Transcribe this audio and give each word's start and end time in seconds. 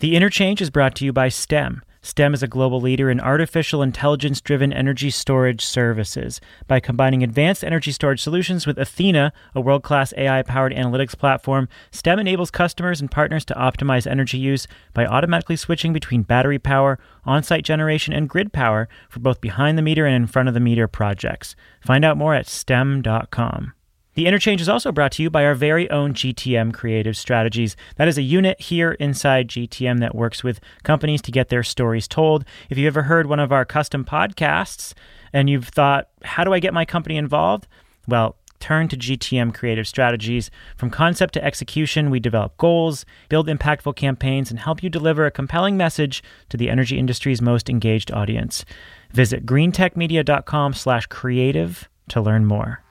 The 0.00 0.14
Interchange 0.14 0.62
is 0.62 0.70
brought 0.70 0.94
to 0.96 1.04
you 1.04 1.12
by 1.12 1.28
STEM. 1.28 1.82
STEM 2.02 2.32
is 2.32 2.44
a 2.44 2.46
global 2.46 2.80
leader 2.80 3.10
in 3.10 3.18
artificial 3.18 3.82
intelligence 3.82 4.40
driven 4.40 4.72
energy 4.72 5.10
storage 5.10 5.64
services. 5.64 6.40
By 6.68 6.78
combining 6.78 7.24
advanced 7.24 7.64
energy 7.64 7.90
storage 7.90 8.22
solutions 8.22 8.64
with 8.64 8.78
Athena, 8.78 9.32
a 9.56 9.60
world 9.60 9.82
class 9.82 10.14
AI 10.16 10.42
powered 10.42 10.72
analytics 10.72 11.18
platform, 11.18 11.68
STEM 11.90 12.20
enables 12.20 12.52
customers 12.52 13.00
and 13.00 13.10
partners 13.10 13.44
to 13.46 13.54
optimize 13.54 14.06
energy 14.06 14.38
use 14.38 14.68
by 14.94 15.04
automatically 15.04 15.56
switching 15.56 15.92
between 15.92 16.22
battery 16.22 16.60
power, 16.60 17.00
on 17.24 17.42
site 17.42 17.64
generation, 17.64 18.14
and 18.14 18.28
grid 18.28 18.52
power 18.52 18.88
for 19.08 19.18
both 19.18 19.40
behind 19.40 19.76
the 19.76 19.82
meter 19.82 20.06
and 20.06 20.14
in 20.14 20.26
front 20.28 20.46
of 20.46 20.54
the 20.54 20.60
meter 20.60 20.86
projects. 20.86 21.56
Find 21.80 22.04
out 22.04 22.16
more 22.16 22.34
at 22.34 22.46
STEM.com. 22.46 23.72
The 24.18 24.26
interchange 24.26 24.60
is 24.60 24.68
also 24.68 24.90
brought 24.90 25.12
to 25.12 25.22
you 25.22 25.30
by 25.30 25.44
our 25.44 25.54
very 25.54 25.88
own 25.92 26.12
GTM 26.12 26.74
Creative 26.74 27.16
Strategies. 27.16 27.76
That 27.98 28.08
is 28.08 28.18
a 28.18 28.22
unit 28.22 28.60
here 28.60 28.90
inside 28.94 29.46
GTM 29.46 30.00
that 30.00 30.12
works 30.12 30.42
with 30.42 30.58
companies 30.82 31.22
to 31.22 31.30
get 31.30 31.50
their 31.50 31.62
stories 31.62 32.08
told. 32.08 32.44
If 32.68 32.76
you've 32.76 32.88
ever 32.88 33.04
heard 33.04 33.28
one 33.28 33.38
of 33.38 33.52
our 33.52 33.64
custom 33.64 34.04
podcasts 34.04 34.92
and 35.32 35.48
you've 35.48 35.68
thought, 35.68 36.08
how 36.24 36.42
do 36.42 36.52
I 36.52 36.58
get 36.58 36.74
my 36.74 36.84
company 36.84 37.16
involved? 37.16 37.68
Well, 38.08 38.34
turn 38.58 38.88
to 38.88 38.96
GTM 38.96 39.54
Creative 39.54 39.86
Strategies. 39.86 40.50
From 40.76 40.90
concept 40.90 41.34
to 41.34 41.44
execution, 41.44 42.10
we 42.10 42.18
develop 42.18 42.56
goals, 42.56 43.06
build 43.28 43.46
impactful 43.46 43.94
campaigns, 43.94 44.50
and 44.50 44.58
help 44.58 44.82
you 44.82 44.90
deliver 44.90 45.26
a 45.26 45.30
compelling 45.30 45.76
message 45.76 46.24
to 46.48 46.56
the 46.56 46.70
energy 46.70 46.98
industry's 46.98 47.40
most 47.40 47.70
engaged 47.70 48.10
audience. 48.10 48.64
Visit 49.12 49.46
greentechmedia.com 49.46 50.74
slash 50.74 51.06
creative 51.06 51.88
to 52.08 52.20
learn 52.20 52.46
more. 52.46 52.82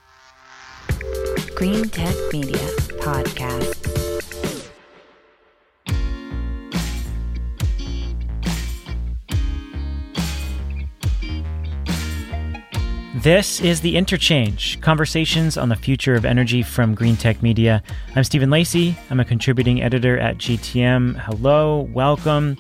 Green 1.55 1.89
Tech 1.89 2.15
Media 2.31 2.57
Podcast. 2.99 3.73
This 13.15 13.59
is 13.59 13.81
The 13.81 13.97
Interchange 13.97 14.79
Conversations 14.81 15.57
on 15.57 15.69
the 15.69 15.75
Future 15.75 16.15
of 16.15 16.23
Energy 16.23 16.61
from 16.61 16.95
Green 16.95 17.17
Tech 17.17 17.41
Media. 17.41 17.81
I'm 18.15 18.23
Stephen 18.23 18.49
Lacey. 18.49 18.97
I'm 19.09 19.19
a 19.19 19.25
contributing 19.25 19.81
editor 19.81 20.17
at 20.17 20.37
GTM. 20.37 21.17
Hello, 21.17 21.89
welcome. 21.93 22.55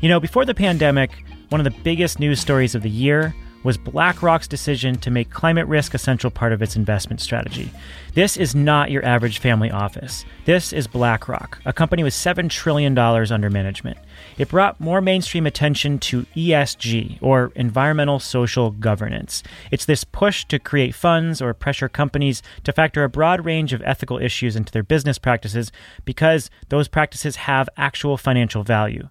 You 0.00 0.08
know, 0.08 0.20
before 0.20 0.44
the 0.44 0.54
pandemic, 0.54 1.24
one 1.48 1.60
of 1.60 1.64
the 1.64 1.80
biggest 1.82 2.18
news 2.20 2.40
stories 2.40 2.74
of 2.74 2.82
the 2.82 2.90
year 2.90 3.34
was 3.64 3.78
BlackRock's 3.78 4.46
decision 4.46 4.94
to 4.96 5.10
make 5.10 5.30
climate 5.30 5.66
risk 5.66 5.94
a 5.94 5.98
central 5.98 6.30
part 6.30 6.52
of 6.52 6.62
its 6.62 6.76
investment 6.76 7.20
strategy. 7.20 7.72
This 8.12 8.36
is 8.36 8.54
not 8.54 8.90
your 8.90 9.04
average 9.04 9.38
family 9.38 9.70
office. 9.70 10.24
This 10.44 10.72
is 10.72 10.86
BlackRock, 10.86 11.60
a 11.64 11.72
company 11.72 12.04
with 12.04 12.12
$7 12.12 12.48
trillion 12.50 12.96
under 12.96 13.50
management. 13.50 13.96
It 14.36 14.50
brought 14.50 14.78
more 14.78 15.00
mainstream 15.00 15.46
attention 15.46 15.98
to 16.00 16.26
ESG, 16.36 17.18
or 17.22 17.52
environmental 17.56 18.20
social 18.20 18.70
governance. 18.70 19.42
It's 19.70 19.86
this 19.86 20.04
push 20.04 20.44
to 20.46 20.58
create 20.58 20.94
funds 20.94 21.40
or 21.40 21.54
pressure 21.54 21.88
companies 21.88 22.42
to 22.64 22.72
factor 22.72 23.02
a 23.02 23.08
broad 23.08 23.44
range 23.44 23.72
of 23.72 23.82
ethical 23.82 24.18
issues 24.18 24.54
into 24.54 24.72
their 24.72 24.82
business 24.82 25.18
practices 25.18 25.72
because 26.04 26.50
those 26.68 26.86
practices 26.86 27.36
have 27.36 27.68
actual 27.76 28.18
financial 28.18 28.62
value. 28.62 29.08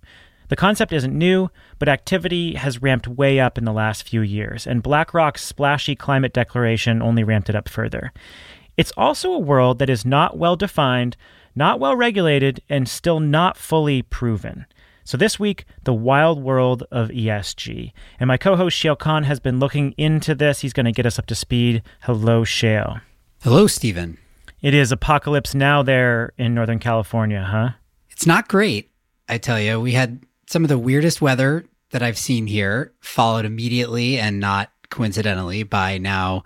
The 0.49 0.55
concept 0.55 0.93
isn't 0.93 1.17
new, 1.17 1.49
but 1.79 1.89
activity 1.89 2.55
has 2.55 2.81
ramped 2.81 3.07
way 3.07 3.39
up 3.39 3.57
in 3.57 3.65
the 3.65 3.73
last 3.73 4.07
few 4.07 4.21
years, 4.21 4.67
and 4.67 4.83
BlackRock's 4.83 5.43
splashy 5.43 5.95
climate 5.95 6.33
declaration 6.33 7.01
only 7.01 7.23
ramped 7.23 7.49
it 7.49 7.55
up 7.55 7.69
further. 7.69 8.11
It's 8.77 8.93
also 8.97 9.31
a 9.31 9.39
world 9.39 9.79
that 9.79 9.89
is 9.89 10.05
not 10.05 10.37
well 10.37 10.55
defined, 10.55 11.15
not 11.55 11.79
well 11.79 11.95
regulated, 11.95 12.61
and 12.69 12.87
still 12.87 13.19
not 13.19 13.57
fully 13.57 14.01
proven. 14.01 14.65
So, 15.05 15.17
this 15.17 15.37
week, 15.37 15.65
the 15.83 15.93
wild 15.93 16.41
world 16.41 16.83
of 16.89 17.09
ESG. 17.09 17.91
And 18.19 18.29
my 18.29 18.37
co 18.37 18.55
host, 18.55 18.77
Shayle 18.77 18.97
Khan, 18.97 19.23
has 19.23 19.39
been 19.39 19.59
looking 19.59 19.93
into 19.97 20.33
this. 20.33 20.61
He's 20.61 20.71
going 20.71 20.85
to 20.85 20.93
get 20.93 21.05
us 21.05 21.19
up 21.19 21.25
to 21.25 21.35
speed. 21.35 21.83
Hello, 22.01 22.43
Shayle. 22.43 23.01
Hello, 23.41 23.67
Stephen. 23.67 24.17
It 24.61 24.73
is 24.73 24.93
apocalypse 24.93 25.53
now 25.53 25.83
there 25.83 26.31
in 26.37 26.55
Northern 26.55 26.79
California, 26.79 27.43
huh? 27.43 27.71
It's 28.09 28.25
not 28.25 28.47
great, 28.47 28.91
I 29.27 29.37
tell 29.37 29.59
you. 29.59 29.81
We 29.81 29.91
had 29.91 30.23
some 30.53 30.63
of 30.63 30.69
the 30.69 30.77
weirdest 30.77 31.19
weather 31.19 31.65
that 31.89 32.03
I've 32.03 32.17
seen 32.17 32.45
here, 32.45 32.93
followed 32.99 33.43
immediately 33.43 34.19
and 34.19 34.39
not 34.39 34.69
coincidentally 34.91 35.63
by 35.63 35.97
now 35.97 36.43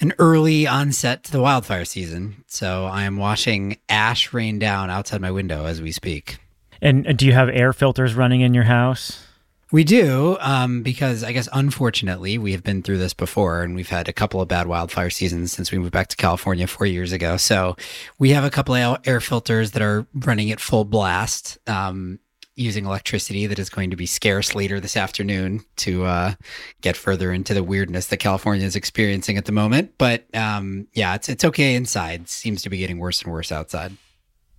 an 0.00 0.12
early 0.20 0.68
onset 0.68 1.24
to 1.24 1.32
the 1.32 1.40
wildfire 1.40 1.84
season. 1.84 2.44
So 2.46 2.84
I 2.84 3.02
am 3.02 3.16
watching 3.16 3.78
ash 3.88 4.32
rain 4.32 4.60
down 4.60 4.90
outside 4.90 5.20
my 5.20 5.32
window 5.32 5.66
as 5.66 5.82
we 5.82 5.90
speak. 5.90 6.38
And 6.80 7.18
do 7.18 7.26
you 7.26 7.32
have 7.32 7.48
air 7.48 7.72
filters 7.72 8.14
running 8.14 8.42
in 8.42 8.54
your 8.54 8.62
house? 8.62 9.26
We 9.72 9.82
do, 9.82 10.38
um, 10.38 10.84
because 10.84 11.24
I 11.24 11.32
guess 11.32 11.48
unfortunately 11.52 12.38
we 12.38 12.52
have 12.52 12.62
been 12.62 12.84
through 12.84 12.98
this 12.98 13.12
before, 13.12 13.62
and 13.62 13.74
we've 13.74 13.88
had 13.88 14.08
a 14.08 14.12
couple 14.12 14.40
of 14.40 14.46
bad 14.46 14.68
wildfire 14.68 15.10
seasons 15.10 15.52
since 15.52 15.72
we 15.72 15.78
moved 15.78 15.90
back 15.90 16.06
to 16.08 16.16
California 16.16 16.68
four 16.68 16.86
years 16.86 17.10
ago. 17.10 17.36
So 17.36 17.76
we 18.20 18.30
have 18.30 18.44
a 18.44 18.50
couple 18.50 18.76
of 18.76 19.00
air 19.04 19.20
filters 19.20 19.72
that 19.72 19.82
are 19.82 20.06
running 20.14 20.52
at 20.52 20.60
full 20.60 20.84
blast. 20.84 21.58
Um, 21.68 22.20
using 22.58 22.84
electricity 22.84 23.46
that 23.46 23.58
is 23.58 23.70
going 23.70 23.90
to 23.90 23.96
be 23.96 24.06
scarce 24.06 24.54
later 24.54 24.80
this 24.80 24.96
afternoon 24.96 25.64
to 25.76 26.04
uh, 26.04 26.34
get 26.80 26.96
further 26.96 27.32
into 27.32 27.54
the 27.54 27.62
weirdness 27.62 28.06
that 28.06 28.18
California 28.18 28.66
is 28.66 28.76
experiencing 28.76 29.36
at 29.36 29.44
the 29.44 29.52
moment. 29.52 29.92
But 29.98 30.26
um, 30.34 30.88
yeah, 30.92 31.14
it's 31.14 31.28
it's 31.28 31.44
okay 31.44 31.74
inside. 31.74 32.28
Seems 32.28 32.62
to 32.62 32.70
be 32.70 32.78
getting 32.78 32.98
worse 32.98 33.22
and 33.22 33.32
worse 33.32 33.52
outside. 33.52 33.96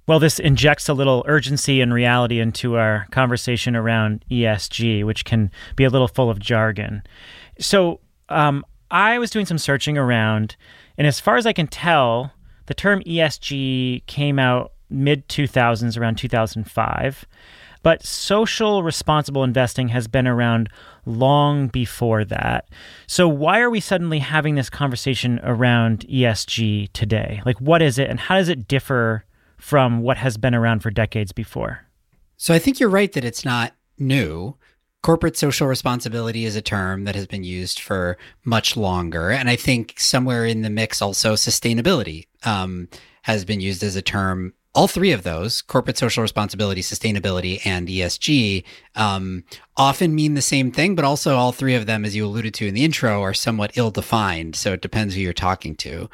Well, 0.08 0.20
this 0.20 0.40
injects 0.40 0.90
a 0.90 0.96
little 0.96 1.24
urgency 1.28 1.82
and 1.82 1.94
reality 1.94 2.40
into 2.40 2.78
our 2.78 3.06
conversation 3.12 3.76
around 3.76 4.26
ESG, 4.32 5.06
which 5.06 5.24
can 5.24 5.52
be 5.76 5.84
a 5.84 5.90
little 5.90 6.08
full 6.08 6.32
of 6.32 6.40
jargon. 6.40 7.04
So, 7.60 8.00
um, 8.28 8.66
I 8.90 9.20
was 9.20 9.30
doing 9.30 9.46
some 9.46 9.60
searching 9.60 10.00
around, 10.00 10.56
and 10.98 11.06
as 11.06 11.20
far 11.20 11.38
as 11.38 11.46
I 11.46 11.54
can 11.54 11.68
tell, 11.68 12.34
the 12.66 12.74
term 12.74 13.04
ESG 13.04 14.06
came 14.08 14.40
out 14.40 14.72
mid 14.90 15.28
2000s, 15.28 15.98
around 15.98 16.16
2005. 16.16 17.26
But 17.82 18.06
social 18.06 18.84
responsible 18.84 19.44
investing 19.44 19.90
has 19.90 20.08
been 20.08 20.28
around 20.28 20.70
long 21.06 21.68
before 21.68 22.26
that. 22.26 22.70
So, 23.08 23.28
why 23.28 23.60
are 23.60 23.70
we 23.70 23.80
suddenly 23.80 24.20
having 24.20 24.56
this 24.56 24.70
conversation 24.70 25.40
around 25.44 26.06
ESG 26.10 26.92
today? 26.94 27.42
Like, 27.46 27.60
what 27.60 27.82
is 27.82 27.98
it 27.98 28.10
and 28.10 28.20
how 28.20 28.36
does 28.36 28.50
it 28.50 28.68
differ 28.68 29.26
from 29.58 30.02
what 30.02 30.18
has 30.18 30.38
been 30.38 30.56
around 30.56 30.82
for 30.82 30.92
decades 30.92 31.32
before? 31.32 31.86
So, 32.38 32.54
I 32.54 32.60
think 32.60 32.80
you're 32.80 32.90
right 32.90 33.12
that 33.14 33.26
it's 33.26 33.46
not 33.46 33.74
new. 33.98 34.56
Corporate 35.02 35.38
social 35.38 35.68
responsibility 35.68 36.44
is 36.44 36.58
a 36.58 36.62
term 36.62 37.06
that 37.06 37.16
has 37.16 37.26
been 37.26 37.46
used 37.46 37.80
for 37.80 38.18
much 38.44 38.76
longer. 38.76 39.32
And 39.32 39.50
I 39.50 39.56
think 39.56 39.98
somewhere 39.98 40.46
in 40.46 40.62
the 40.62 40.70
mix, 40.70 41.02
also 41.02 41.36
sustainability 41.36 42.28
um, 42.44 42.90
has 43.22 43.46
been 43.46 43.62
used 43.62 43.82
as 43.82 43.96
a 43.96 44.02
term 44.02 44.54
all 44.76 44.88
three 44.88 45.12
of 45.12 45.24
those 45.24 45.62
corporate 45.62 45.98
social 45.98 46.22
responsibility 46.22 46.82
sustainability 46.82 47.60
and 47.66 47.88
esg 47.88 48.64
um, 48.96 49.44
often 49.78 50.14
mean 50.14 50.34
the 50.34 50.42
same 50.42 50.72
thing 50.72 50.96
but 50.96 51.06
also 51.06 51.36
all 51.36 51.52
three 51.52 51.76
of 51.76 51.86
them 51.86 52.06
as 52.06 52.16
you 52.16 52.26
alluded 52.26 52.54
to 52.54 52.68
in 52.68 52.74
the 52.74 52.84
intro 52.84 53.22
are 53.22 53.34
somewhat 53.34 53.72
ill 53.76 53.92
defined 53.92 54.56
so 54.56 54.74
it 54.74 54.82
depends 54.82 55.16
who 55.16 55.22
you're 55.22 55.34
talking 55.34 55.76
to. 55.76 56.10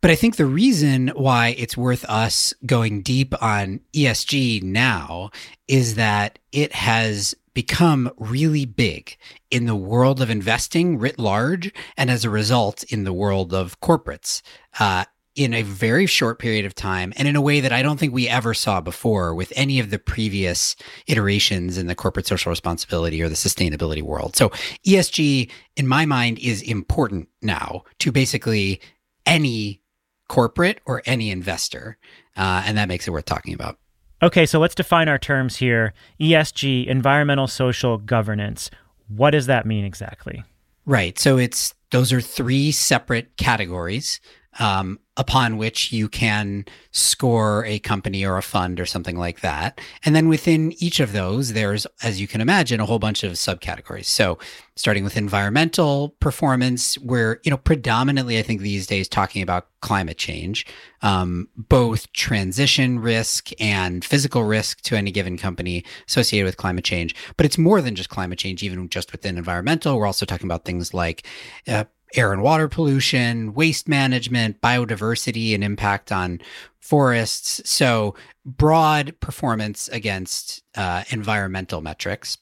But 0.00 0.10
i 0.10 0.14
think 0.14 0.36
the 0.36 0.46
reason 0.46 1.08
why 1.08 1.54
it's 1.58 1.76
worth 1.76 2.04
us 2.06 2.54
going 2.64 3.02
deep 3.02 3.34
on 3.42 3.80
esg 3.94 4.62
now 4.62 5.30
is 5.68 5.96
that 5.96 6.38
it 6.52 6.72
has 6.72 7.34
become 7.54 8.10
really 8.16 8.64
big 8.64 9.16
in 9.50 9.66
the 9.66 9.76
world 9.76 10.22
of 10.22 10.30
investing 10.30 10.98
writ 10.98 11.18
large 11.18 11.72
and 11.96 12.10
as 12.10 12.24
a 12.24 12.30
result 12.30 12.84
in 12.84 13.04
the 13.04 13.12
world 13.12 13.52
of 13.52 13.80
corporates. 13.80 14.40
Uh, 14.78 15.04
in 15.40 15.54
a 15.54 15.62
very 15.62 16.04
short 16.04 16.38
period 16.38 16.66
of 16.66 16.74
time 16.74 17.14
and 17.16 17.26
in 17.26 17.34
a 17.34 17.40
way 17.40 17.60
that 17.60 17.72
I 17.72 17.80
don't 17.80 17.98
think 17.98 18.12
we 18.12 18.28
ever 18.28 18.52
saw 18.52 18.78
before 18.78 19.34
with 19.34 19.50
any 19.56 19.80
of 19.80 19.88
the 19.88 19.98
previous 19.98 20.76
iterations 21.06 21.78
in 21.78 21.86
the 21.86 21.94
corporate 21.94 22.26
social 22.26 22.50
responsibility 22.50 23.22
or 23.22 23.28
the 23.30 23.36
sustainability 23.36 24.02
world. 24.02 24.36
So 24.36 24.50
ESG, 24.86 25.50
in 25.76 25.88
my 25.88 26.04
mind, 26.04 26.38
is 26.40 26.60
important 26.60 27.30
now 27.40 27.84
to 28.00 28.12
basically 28.12 28.82
any 29.24 29.80
corporate 30.28 30.82
or 30.84 31.00
any 31.06 31.30
investor. 31.30 31.96
Uh, 32.36 32.62
and 32.66 32.76
that 32.76 32.88
makes 32.88 33.08
it 33.08 33.10
worth 33.10 33.24
talking 33.24 33.54
about. 33.54 33.78
Okay, 34.22 34.44
so 34.44 34.58
let's 34.58 34.74
define 34.74 35.08
our 35.08 35.16
terms 35.16 35.56
here 35.56 35.94
ESG, 36.20 36.86
environmental 36.86 37.46
social 37.46 37.96
governance. 37.96 38.70
What 39.08 39.30
does 39.30 39.46
that 39.46 39.64
mean 39.64 39.86
exactly? 39.86 40.44
Right. 40.84 41.18
So 41.18 41.38
it's 41.38 41.74
those 41.92 42.12
are 42.12 42.20
three 42.20 42.72
separate 42.72 43.38
categories 43.38 44.20
um, 44.58 44.98
upon 45.16 45.58
which 45.58 45.92
you 45.92 46.08
can 46.08 46.64
score 46.92 47.64
a 47.66 47.78
company 47.78 48.24
or 48.24 48.36
a 48.36 48.42
fund 48.42 48.80
or 48.80 48.86
something 48.86 49.16
like 49.16 49.40
that. 49.40 49.80
And 50.04 50.16
then 50.16 50.28
within 50.28 50.72
each 50.82 50.98
of 50.98 51.12
those, 51.12 51.52
there's, 51.52 51.86
as 52.02 52.20
you 52.20 52.26
can 52.26 52.40
imagine, 52.40 52.80
a 52.80 52.86
whole 52.86 52.98
bunch 52.98 53.22
of 53.22 53.32
subcategories. 53.32 54.06
So 54.06 54.38
starting 54.76 55.04
with 55.04 55.16
environmental 55.16 56.10
performance, 56.20 56.98
we're, 56.98 57.38
you 57.44 57.50
know, 57.50 57.58
predominantly, 57.58 58.38
I 58.38 58.42
think 58.42 58.60
these 58.60 58.86
days 58.86 59.08
talking 59.08 59.42
about 59.42 59.68
climate 59.80 60.18
change, 60.18 60.66
um, 61.02 61.48
both 61.54 62.12
transition 62.12 62.98
risk 62.98 63.50
and 63.60 64.04
physical 64.04 64.44
risk 64.44 64.80
to 64.82 64.96
any 64.96 65.10
given 65.10 65.36
company 65.36 65.84
associated 66.08 66.46
with 66.46 66.56
climate 66.56 66.84
change. 66.84 67.14
But 67.36 67.46
it's 67.46 67.58
more 67.58 67.80
than 67.80 67.94
just 67.94 68.08
climate 68.08 68.38
change, 68.38 68.62
even 68.62 68.88
just 68.88 69.12
within 69.12 69.38
environmental. 69.38 69.98
We're 69.98 70.06
also 70.06 70.26
talking 70.26 70.46
about 70.46 70.64
things 70.64 70.94
like 70.94 71.26
uh, 71.68 71.84
air 72.14 72.32
and 72.32 72.42
water 72.42 72.68
pollution, 72.68 73.54
waste 73.54 73.88
management, 73.88 74.60
biodiversity, 74.60 75.54
and 75.54 75.62
impact 75.62 76.12
on 76.12 76.40
forests. 76.80 77.60
So, 77.68 78.14
broad 78.44 79.18
performance 79.20 79.88
against 79.88 80.62
uh, 80.74 81.04
environmental 81.10 81.80
metrics. 81.80 82.38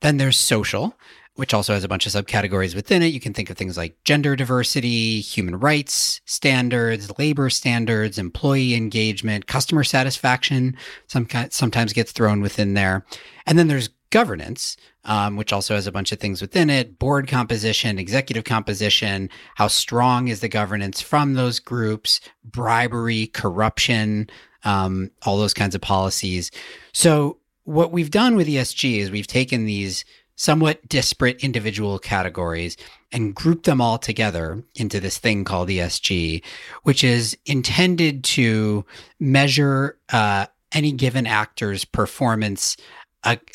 Then 0.00 0.18
there's 0.18 0.38
social, 0.38 0.94
which 1.34 1.54
also 1.54 1.74
has 1.74 1.84
a 1.84 1.88
bunch 1.88 2.06
of 2.06 2.12
subcategories 2.12 2.74
within 2.74 3.02
it. 3.02 3.12
You 3.12 3.20
can 3.20 3.32
think 3.32 3.50
of 3.50 3.56
things 3.56 3.76
like 3.76 3.96
gender 4.04 4.36
diversity, 4.36 5.20
human 5.20 5.58
rights 5.58 6.20
standards, 6.24 7.10
labor 7.18 7.48
standards, 7.50 8.18
employee 8.18 8.74
engagement, 8.74 9.46
customer 9.46 9.84
satisfaction. 9.84 10.76
Some 11.06 11.28
sometimes 11.50 11.92
gets 11.92 12.12
thrown 12.12 12.40
within 12.40 12.74
there, 12.74 13.04
and 13.46 13.58
then 13.58 13.68
there's 13.68 13.90
governance, 14.10 14.76
um, 15.06 15.36
which 15.36 15.52
also 15.52 15.74
has 15.74 15.86
a 15.86 15.92
bunch 15.92 16.12
of 16.12 16.18
things 16.18 16.40
within 16.40 16.68
it 16.68 16.98
board 16.98 17.28
composition, 17.28 17.98
executive 17.98 18.44
composition, 18.44 19.30
how 19.54 19.68
strong 19.68 20.28
is 20.28 20.40
the 20.40 20.48
governance 20.48 21.00
from 21.00 21.34
those 21.34 21.58
groups, 21.58 22.20
bribery, 22.44 23.28
corruption, 23.28 24.28
um, 24.64 25.10
all 25.24 25.38
those 25.38 25.54
kinds 25.54 25.74
of 25.74 25.80
policies. 25.80 26.50
So, 26.92 27.38
what 27.64 27.90
we've 27.90 28.10
done 28.10 28.36
with 28.36 28.46
ESG 28.46 28.98
is 28.98 29.10
we've 29.10 29.26
taken 29.26 29.64
these 29.64 30.04
somewhat 30.36 30.86
disparate 30.88 31.42
individual 31.42 31.98
categories 31.98 32.76
and 33.10 33.34
grouped 33.34 33.64
them 33.64 33.80
all 33.80 33.98
together 33.98 34.62
into 34.74 35.00
this 35.00 35.18
thing 35.18 35.44
called 35.44 35.68
ESG, 35.68 36.42
which 36.82 37.02
is 37.02 37.36
intended 37.46 38.22
to 38.22 38.84
measure 39.18 39.98
uh, 40.12 40.46
any 40.72 40.92
given 40.92 41.26
actor's 41.26 41.84
performance 41.84 42.76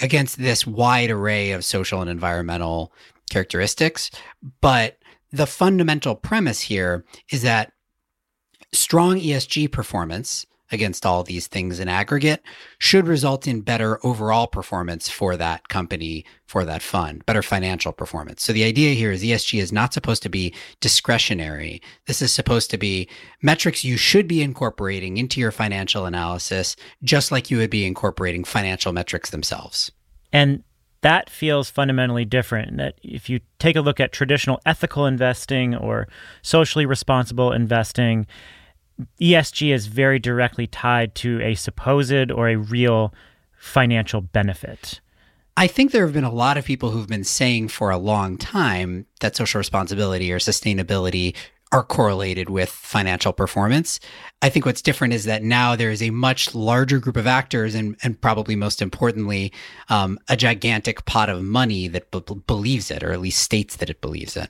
against 0.02 0.38
this 0.38 0.68
wide 0.68 1.10
array 1.10 1.52
of 1.52 1.66
social 1.66 2.02
and 2.02 2.10
environmental 2.10 2.92
characteristics. 3.30 4.12
But 4.60 4.98
the 5.32 5.48
fundamental 5.48 6.16
premise 6.16 6.62
here 6.62 7.06
is 7.30 7.42
that 7.44 7.72
strong 8.74 9.18
ESG 9.18 9.72
performance 9.72 10.46
against 10.72 11.06
all 11.06 11.24
these 11.24 11.48
things 11.48 11.80
in 11.80 11.88
aggregate 11.88 12.42
should 12.78 13.08
result 13.08 13.48
in 13.48 13.62
better 13.62 14.04
overall 14.06 14.48
performance 14.48 15.10
for 15.10 15.38
that 15.38 15.68
company, 15.68 16.26
for 16.46 16.64
that 16.66 16.82
fund, 16.82 17.26
better 17.26 17.42
financial 17.42 17.92
performance. 17.92 18.44
So 18.44 18.54
the 18.54 18.64
idea 18.64 18.94
here 18.94 19.12
is 19.12 19.24
ESG 19.24 19.62
is 19.62 19.72
not 19.72 19.94
supposed 19.94 20.24
to 20.24 20.30
be 20.30 20.54
discretionary. 20.80 21.82
This 22.08 22.22
is 22.22 22.32
supposed 22.32 22.70
to 22.72 22.78
be 22.78 23.10
metrics 23.42 23.84
you 23.84 23.98
should 23.98 24.28
be 24.28 24.42
incorporating 24.42 25.18
into 25.18 25.40
your 25.40 25.52
financial 25.52 26.06
analysis, 26.06 26.76
just 27.04 27.32
like 27.32 27.52
you 27.52 27.58
would 27.58 27.70
be 27.70 27.86
incorporating 27.86 28.44
financial 28.44 28.94
metrics 28.94 29.30
themselves. 29.30 29.92
And 30.34 30.64
that 31.02 31.30
feels 31.30 31.70
fundamentally 31.70 32.26
different. 32.26 32.78
That 32.78 32.96
if 33.04 33.30
you 33.30 33.42
take 33.60 33.76
a 33.76 33.82
look 33.82 34.00
at 34.00 34.12
traditional 34.12 34.60
ethical 34.66 35.06
investing 35.06 35.76
or 35.76 36.08
socially 36.42 36.86
responsible 36.86 37.52
investing, 37.52 38.28
ESG 39.20 39.74
is 39.74 39.88
very 39.88 40.20
directly 40.20 40.68
tied 40.68 41.16
to 41.16 41.42
a 41.42 41.56
supposed 41.56 42.32
or 42.32 42.50
a 42.50 42.56
real 42.56 43.14
financial 43.58 44.22
benefit. 44.22 45.00
I 45.58 45.68
think 45.68 45.92
there 45.92 46.06
have 46.06 46.14
been 46.14 46.24
a 46.24 46.32
lot 46.32 46.58
of 46.58 46.66
people 46.66 46.92
who've 46.92 47.08
been 47.08 47.24
saying 47.24 47.68
for 47.68 47.92
a 47.92 47.98
long 47.98 48.38
time 48.38 49.06
that 49.20 49.36
social 49.36 49.60
responsibility 49.60 50.32
or 50.32 50.40
sustainability 50.40 51.36
are 51.72 51.84
correlated 51.84 52.50
with 52.50 52.70
financial 52.70 53.32
performance. 53.32 54.00
I 54.42 54.50
think 54.50 54.66
what's 54.66 54.82
different 54.82 55.14
is 55.14 55.24
that 55.26 55.42
now 55.42 55.76
there 55.76 55.92
is 55.92 56.02
a 56.02 56.10
much 56.10 56.54
larger 56.54 57.00
group 57.00 57.16
of 57.16 57.28
actors, 57.28 57.76
and, 57.76 57.96
and 58.04 58.20
probably 58.20 58.56
most 58.56 58.82
importantly, 58.82 59.54
um, 59.88 60.20
a 60.28 60.36
gigantic 60.36 61.06
pot 61.06 61.30
of 61.30 61.42
money 61.42 61.88
that 61.88 62.12
b- 62.12 62.22
believes 62.46 62.92
it, 62.92 63.04
or 63.04 63.12
at 63.12 63.22
least 63.22 63.42
states 63.42 63.78
that 63.78 63.90
it 63.90 64.02
believes 64.02 64.36
it. 64.36 64.50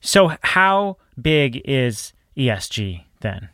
So, 0.00 0.36
how 0.42 0.98
big 1.20 1.60
is 1.64 2.12
ESG 2.36 3.02
then? 3.20 3.48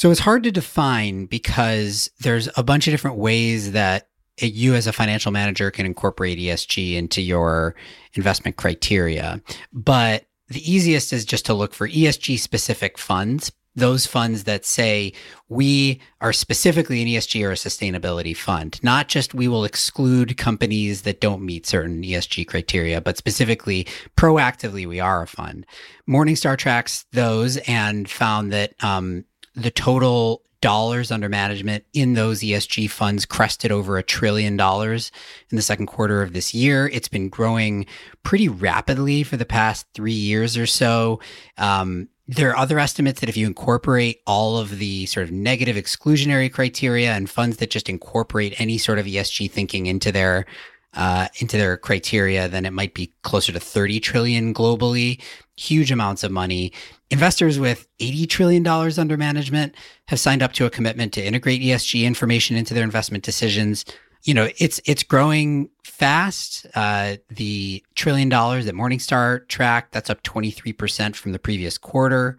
So 0.00 0.10
it's 0.10 0.20
hard 0.20 0.44
to 0.44 0.50
define 0.50 1.26
because 1.26 2.08
there's 2.20 2.48
a 2.56 2.62
bunch 2.62 2.88
of 2.88 2.92
different 2.92 3.18
ways 3.18 3.72
that 3.72 4.08
you 4.38 4.74
as 4.74 4.86
a 4.86 4.94
financial 4.94 5.30
manager 5.30 5.70
can 5.70 5.84
incorporate 5.84 6.38
ESG 6.38 6.94
into 6.94 7.20
your 7.20 7.74
investment 8.14 8.56
criteria. 8.56 9.42
But 9.74 10.24
the 10.48 10.72
easiest 10.72 11.12
is 11.12 11.26
just 11.26 11.44
to 11.44 11.52
look 11.52 11.74
for 11.74 11.86
ESG 11.86 12.38
specific 12.38 12.96
funds, 12.96 13.52
those 13.76 14.06
funds 14.06 14.44
that 14.44 14.64
say 14.64 15.12
we 15.50 16.00
are 16.22 16.32
specifically 16.32 17.02
an 17.02 17.08
ESG 17.08 17.46
or 17.46 17.50
a 17.50 17.54
sustainability 17.54 18.34
fund, 18.34 18.82
not 18.82 19.08
just 19.08 19.34
we 19.34 19.48
will 19.48 19.66
exclude 19.66 20.38
companies 20.38 21.02
that 21.02 21.20
don't 21.20 21.44
meet 21.44 21.66
certain 21.66 22.02
ESG 22.02 22.46
criteria, 22.46 23.02
but 23.02 23.18
specifically 23.18 23.86
proactively 24.16 24.88
we 24.88 24.98
are 24.98 25.20
a 25.20 25.26
fund. 25.26 25.66
Morningstar 26.08 26.56
tracks 26.56 27.04
those 27.12 27.58
and 27.58 28.08
found 28.08 28.50
that 28.50 28.72
um, 28.82 29.26
the 29.54 29.70
total 29.70 30.42
dollars 30.60 31.10
under 31.10 31.28
management 31.28 31.84
in 31.92 32.14
those 32.14 32.40
ESG 32.40 32.90
funds 32.90 33.24
crested 33.24 33.72
over 33.72 33.96
a 33.96 34.02
trillion 34.02 34.56
dollars 34.56 35.10
in 35.50 35.56
the 35.56 35.62
second 35.62 35.86
quarter 35.86 36.22
of 36.22 36.32
this 36.32 36.52
year. 36.52 36.88
It's 36.88 37.08
been 37.08 37.28
growing 37.28 37.86
pretty 38.22 38.48
rapidly 38.48 39.22
for 39.22 39.36
the 39.36 39.46
past 39.46 39.86
three 39.94 40.12
years 40.12 40.56
or 40.56 40.66
so. 40.66 41.20
Um, 41.56 42.08
there 42.28 42.50
are 42.50 42.56
other 42.56 42.78
estimates 42.78 43.20
that 43.20 43.28
if 43.28 43.36
you 43.36 43.46
incorporate 43.46 44.20
all 44.26 44.58
of 44.58 44.78
the 44.78 45.06
sort 45.06 45.24
of 45.24 45.32
negative 45.32 45.76
exclusionary 45.76 46.52
criteria 46.52 47.12
and 47.12 47.28
funds 47.28 47.56
that 47.56 47.70
just 47.70 47.88
incorporate 47.88 48.60
any 48.60 48.78
sort 48.78 48.98
of 48.98 49.06
ESG 49.06 49.50
thinking 49.50 49.86
into 49.86 50.12
their 50.12 50.46
uh, 50.94 51.28
into 51.38 51.56
their 51.56 51.76
criteria, 51.76 52.48
then 52.48 52.66
it 52.66 52.72
might 52.72 52.94
be 52.94 53.12
closer 53.22 53.52
to 53.52 53.60
30 53.60 54.00
trillion 54.00 54.52
globally. 54.52 55.20
Huge 55.56 55.92
amounts 55.92 56.24
of 56.24 56.32
money. 56.32 56.72
Investors 57.10 57.58
with 57.58 57.88
$80 57.98 58.28
trillion 58.28 58.66
under 58.66 59.16
management 59.16 59.74
have 60.06 60.20
signed 60.20 60.42
up 60.42 60.52
to 60.54 60.66
a 60.66 60.70
commitment 60.70 61.12
to 61.14 61.24
integrate 61.24 61.60
ESG 61.60 62.04
information 62.04 62.56
into 62.56 62.72
their 62.72 62.84
investment 62.84 63.24
decisions. 63.24 63.84
You 64.22 64.34
know, 64.34 64.48
it's 64.58 64.80
it's 64.84 65.02
growing 65.02 65.70
fast. 65.82 66.66
Uh, 66.74 67.16
the 67.28 67.84
trillion 67.94 68.28
dollars 68.28 68.66
that 68.66 68.74
Morningstar 68.74 69.48
tracked, 69.48 69.92
that's 69.92 70.10
up 70.10 70.22
23% 70.22 71.16
from 71.16 71.32
the 71.32 71.38
previous 71.38 71.78
quarter. 71.78 72.38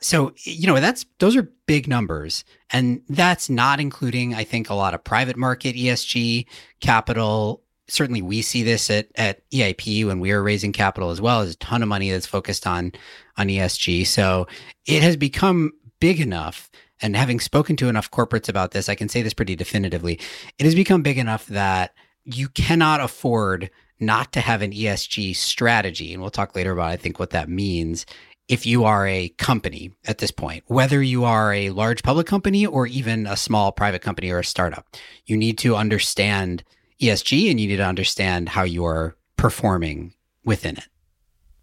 So, 0.00 0.34
you 0.38 0.66
know, 0.66 0.80
that's 0.80 1.06
those 1.18 1.36
are 1.36 1.48
big 1.66 1.88
numbers. 1.88 2.44
And 2.70 3.02
that's 3.08 3.48
not 3.48 3.80
including, 3.80 4.34
I 4.34 4.44
think, 4.44 4.68
a 4.68 4.74
lot 4.74 4.94
of 4.94 5.04
private 5.04 5.36
market 5.36 5.74
ESG 5.76 6.46
capital 6.80 7.62
certainly 7.88 8.22
we 8.22 8.42
see 8.42 8.62
this 8.62 8.90
at, 8.90 9.08
at 9.16 9.48
EIP 9.50 10.06
when 10.06 10.18
we 10.18 10.30
are 10.32 10.42
raising 10.42 10.72
capital 10.72 11.10
as 11.10 11.20
well. 11.20 11.40
There's 11.40 11.54
a 11.54 11.58
ton 11.58 11.82
of 11.82 11.88
money 11.88 12.10
that's 12.10 12.26
focused 12.26 12.66
on 12.66 12.92
on 13.36 13.48
ESG. 13.48 14.06
So 14.06 14.46
it 14.86 15.02
has 15.02 15.16
become 15.16 15.72
big 16.00 16.20
enough. 16.20 16.70
And 17.00 17.16
having 17.16 17.40
spoken 17.40 17.76
to 17.76 17.88
enough 17.88 18.10
corporates 18.10 18.48
about 18.48 18.70
this, 18.70 18.88
I 18.88 18.94
can 18.94 19.08
say 19.08 19.22
this 19.22 19.34
pretty 19.34 19.56
definitively. 19.56 20.20
It 20.58 20.64
has 20.64 20.74
become 20.74 21.02
big 21.02 21.18
enough 21.18 21.46
that 21.46 21.94
you 22.24 22.48
cannot 22.48 23.00
afford 23.00 23.70
not 23.98 24.32
to 24.32 24.40
have 24.40 24.62
an 24.62 24.72
ESG 24.72 25.34
strategy. 25.34 26.12
And 26.12 26.22
we'll 26.22 26.30
talk 26.30 26.54
later 26.54 26.72
about, 26.72 26.90
I 26.90 26.96
think, 26.96 27.18
what 27.18 27.30
that 27.30 27.48
means 27.48 28.06
if 28.48 28.66
you 28.66 28.84
are 28.84 29.06
a 29.06 29.30
company 29.30 29.92
at 30.06 30.18
this 30.18 30.30
point, 30.30 30.64
whether 30.66 31.02
you 31.02 31.24
are 31.24 31.54
a 31.54 31.70
large 31.70 32.02
public 32.02 32.26
company 32.26 32.66
or 32.66 32.86
even 32.86 33.26
a 33.26 33.36
small 33.36 33.72
private 33.72 34.02
company 34.02 34.30
or 34.30 34.40
a 34.40 34.44
startup, 34.44 34.86
you 35.26 35.36
need 35.36 35.58
to 35.58 35.76
understand 35.76 36.64
ESG 37.00 37.50
and 37.50 37.60
you 37.60 37.68
need 37.68 37.76
to 37.76 37.86
understand 37.86 38.50
how 38.50 38.62
you're 38.62 39.16
performing 39.36 40.12
within 40.44 40.76
it. 40.76 40.88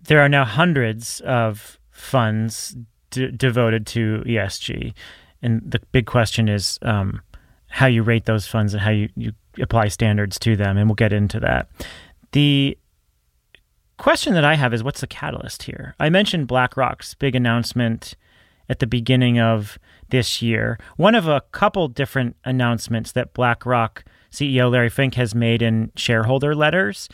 There 0.02 0.20
are 0.20 0.30
now 0.30 0.46
hundreds 0.46 1.20
of 1.22 1.80
funds 1.92 2.76
d- 3.12 3.32
devoted 3.32 3.86
to 3.88 4.24
ESG. 4.26 4.94
And 5.42 5.62
the 5.66 5.80
big 5.92 6.06
question 6.06 6.50
is 6.50 6.80
um, 6.82 7.22
how 7.68 7.88
you 7.88 8.04
rate 8.04 8.26
those 8.26 8.48
funds 8.48 8.74
and 8.74 8.82
how 8.82 8.92
you, 8.92 9.10
you 9.16 9.34
apply 9.62 9.88
standards 9.90 10.40
to 10.40 10.56
them. 10.56 10.78
And 10.78 10.88
we'll 10.88 10.96
get 10.96 11.14
into 11.14 11.40
that. 11.42 11.70
The 12.32 12.78
question 13.98 14.34
that 14.34 14.46
I 14.46 14.56
have 14.56 14.74
is 14.74 14.84
what's 14.84 15.02
the 15.02 15.08
catalyst 15.08 15.64
here? 15.64 15.96
I 16.00 16.10
mentioned 16.10 16.48
BlackRock's 16.48 17.14
big 17.14 17.36
announcement 17.36 18.16
at 18.70 18.80
the 18.80 18.88
beginning 18.88 19.40
of 19.40 19.80
this 20.10 20.42
year. 20.42 20.80
One 20.96 21.16
of 21.16 21.28
a 21.28 21.42
couple 21.52 21.88
different 21.88 22.36
announcements 22.46 23.12
that 23.14 23.34
BlackRock 23.34 24.04
CEO 24.32 24.72
Larry 24.72 24.90
Fink 24.90 25.16
has 25.16 25.34
made 25.34 25.62
in 25.62 25.92
shareholder 25.96 26.56
letters. 26.56 27.10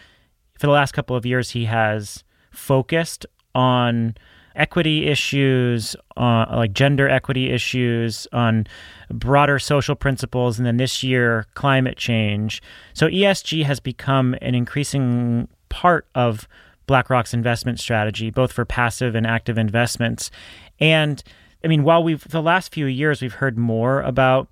For 0.59 0.67
the 0.67 0.73
last 0.73 0.91
couple 0.91 1.15
of 1.15 1.25
years, 1.25 1.51
he 1.51 1.65
has 1.65 2.24
focused 2.55 3.25
on 3.53 4.15
equity 4.55 5.07
issues, 5.07 5.95
uh, 6.17 6.45
like 6.49 6.73
gender 6.73 7.09
equity 7.09 7.51
issues, 7.51 8.27
on 8.31 8.65
broader 9.09 9.59
social 9.59 9.95
principles, 9.95 10.57
and 10.57 10.65
then 10.65 10.77
this 10.77 11.03
year, 11.03 11.45
climate 11.55 11.97
change. 11.97 12.61
So 12.93 13.07
ESG 13.07 13.63
has 13.65 13.79
become 13.79 14.35
an 14.41 14.55
increasing 14.55 15.47
part 15.69 16.07
of 16.15 16.47
BlackRock's 16.87 17.33
investment 17.33 17.79
strategy, 17.79 18.29
both 18.29 18.51
for 18.51 18.63
passive 18.65 19.15
and 19.15 19.25
active 19.25 19.57
investments. 19.57 20.31
And 20.79 21.21
I 21.63 21.67
mean, 21.67 21.83
while 21.83 22.03
we've 22.03 22.25
the 22.27 22.41
last 22.41 22.73
few 22.73 22.85
years 22.85 23.21
we've 23.21 23.33
heard 23.33 23.57
more 23.57 24.01
about 24.01 24.47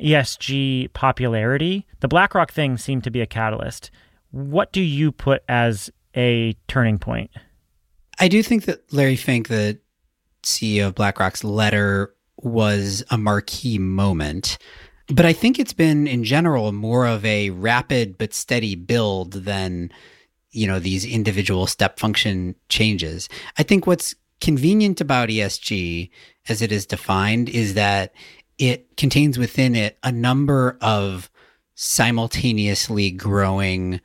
ESG 0.00 0.92
popularity, 0.92 1.86
the 2.00 2.08
BlackRock 2.08 2.52
thing 2.52 2.76
seemed 2.76 3.04
to 3.04 3.10
be 3.10 3.20
a 3.20 3.26
catalyst. 3.26 3.90
What 4.32 4.72
do 4.72 4.80
you 4.80 5.12
put 5.12 5.42
as 5.48 5.90
a 6.16 6.54
turning 6.68 6.98
point? 6.98 7.30
I 8.18 8.28
do 8.28 8.42
think 8.42 8.64
that 8.64 8.92
Larry 8.92 9.16
Fink, 9.16 9.48
the 9.48 9.78
CEO 10.42 10.88
of 10.88 10.94
BlackRock's 10.94 11.44
letter, 11.44 12.14
was 12.36 13.04
a 13.10 13.18
marquee 13.18 13.78
moment. 13.78 14.58
But 15.08 15.26
I 15.26 15.32
think 15.32 15.58
it's 15.58 15.72
been, 15.72 16.06
in 16.06 16.24
general, 16.24 16.72
more 16.72 17.06
of 17.06 17.24
a 17.24 17.50
rapid 17.50 18.16
but 18.16 18.32
steady 18.32 18.74
build 18.76 19.32
than, 19.32 19.90
you 20.52 20.66
know, 20.66 20.78
these 20.78 21.04
individual 21.04 21.66
step 21.66 21.98
function 21.98 22.54
changes. 22.68 23.28
I 23.58 23.62
think 23.62 23.86
what's 23.86 24.14
convenient 24.40 25.00
about 25.00 25.28
ESG, 25.28 26.10
as 26.48 26.62
it 26.62 26.72
is 26.72 26.86
defined, 26.86 27.48
is 27.48 27.74
that 27.74 28.14
it 28.58 28.96
contains 28.96 29.38
within 29.38 29.74
it 29.74 29.98
a 30.02 30.12
number 30.12 30.78
of 30.80 31.30
simultaneously 31.74 33.10
growing 33.10 34.00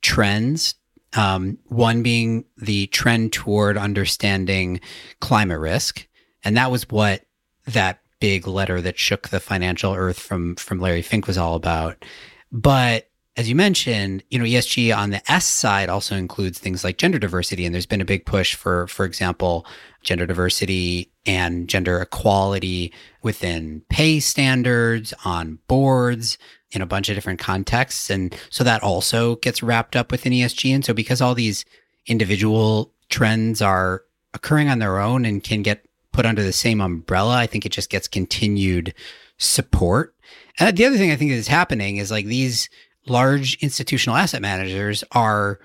trends. 0.00 0.74
Um, 1.16 1.58
one 1.64 2.02
being 2.02 2.44
the 2.58 2.86
trend 2.88 3.32
toward 3.32 3.78
understanding 3.78 4.80
climate 5.20 5.58
risk. 5.58 6.06
And 6.44 6.56
that 6.56 6.70
was 6.70 6.88
what 6.90 7.22
that 7.66 8.00
big 8.20 8.46
letter 8.46 8.80
that 8.80 8.98
shook 8.98 9.28
the 9.28 9.40
financial 9.40 9.94
earth 9.94 10.18
from 10.18 10.56
from 10.56 10.80
Larry 10.80 11.02
Fink 11.02 11.26
was 11.26 11.38
all 11.38 11.54
about. 11.54 12.04
But 12.52 13.08
as 13.38 13.48
you 13.48 13.54
mentioned, 13.54 14.24
you 14.30 14.38
know, 14.38 14.44
ESG 14.44 14.94
on 14.96 15.10
the 15.10 15.30
S 15.30 15.46
side 15.46 15.88
also 15.88 16.16
includes 16.16 16.58
things 16.58 16.82
like 16.82 16.98
gender 16.98 17.20
diversity, 17.20 17.64
and 17.64 17.72
there's 17.72 17.86
been 17.86 18.00
a 18.00 18.04
big 18.04 18.26
push 18.26 18.56
for, 18.56 18.88
for 18.88 19.04
example, 19.04 19.64
gender 20.02 20.26
diversity 20.26 21.12
and 21.24 21.68
gender 21.68 22.00
equality 22.00 22.92
within 23.22 23.82
pay 23.90 24.18
standards 24.18 25.14
on 25.24 25.60
boards 25.68 26.36
in 26.70 26.82
a 26.82 26.86
bunch 26.86 27.08
of 27.08 27.14
different 27.14 27.40
contexts, 27.40 28.10
and 28.10 28.36
so 28.50 28.64
that 28.64 28.82
also 28.82 29.36
gets 29.36 29.62
wrapped 29.62 29.96
up 29.96 30.10
within 30.10 30.32
ESG. 30.32 30.74
And 30.74 30.84
so, 30.84 30.92
because 30.92 31.20
all 31.20 31.34
these 31.34 31.64
individual 32.06 32.92
trends 33.08 33.62
are 33.62 34.02
occurring 34.34 34.68
on 34.68 34.78
their 34.78 34.98
own 34.98 35.24
and 35.24 35.42
can 35.42 35.62
get 35.62 35.86
put 36.12 36.26
under 36.26 36.42
the 36.42 36.52
same 36.52 36.80
umbrella, 36.80 37.36
I 37.36 37.46
think 37.46 37.64
it 37.64 37.72
just 37.72 37.90
gets 37.90 38.08
continued 38.08 38.94
support. 39.38 40.14
And 40.58 40.76
the 40.76 40.84
other 40.84 40.96
thing 40.96 41.10
I 41.10 41.16
think 41.16 41.30
is 41.30 41.48
happening 41.48 41.98
is 41.98 42.10
like 42.10 42.26
these 42.26 42.68
large 43.06 43.56
institutional 43.62 44.16
asset 44.16 44.42
managers 44.42 45.04
are 45.12 45.60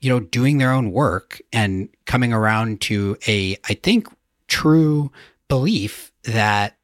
you 0.00 0.08
know 0.10 0.20
doing 0.20 0.58
their 0.58 0.72
own 0.72 0.92
work 0.92 1.40
and 1.52 1.88
coming 2.06 2.32
around 2.32 2.80
to 2.80 3.16
a 3.26 3.56
i 3.68 3.74
think 3.74 4.06
true 4.48 5.10
belief 5.48 6.12
that 6.24 6.76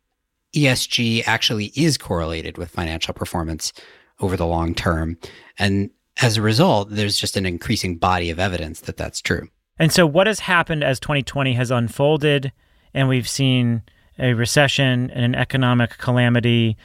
esg 0.54 1.22
actually 1.26 1.66
is 1.74 1.98
correlated 1.98 2.58
with 2.58 2.70
financial 2.70 3.14
performance 3.14 3.72
over 4.20 4.36
the 4.36 4.46
long 4.46 4.74
term 4.74 5.16
and 5.58 5.90
as 6.22 6.36
a 6.36 6.42
result 6.42 6.88
there's 6.90 7.18
just 7.18 7.36
an 7.36 7.46
increasing 7.46 7.96
body 7.96 8.30
of 8.30 8.38
evidence 8.38 8.80
that 8.80 8.96
that's 8.96 9.20
true 9.20 9.48
and 9.78 9.92
so 9.92 10.06
what 10.06 10.26
has 10.26 10.40
happened 10.40 10.82
as 10.82 10.98
2020 10.98 11.54
has 11.54 11.70
unfolded 11.70 12.52
and 12.94 13.08
we've 13.08 13.28
seen 13.28 13.82
a 14.18 14.32
recession 14.32 15.10
and 15.10 15.24
an 15.24 15.34
economic 15.34 15.98
calamity 15.98 16.76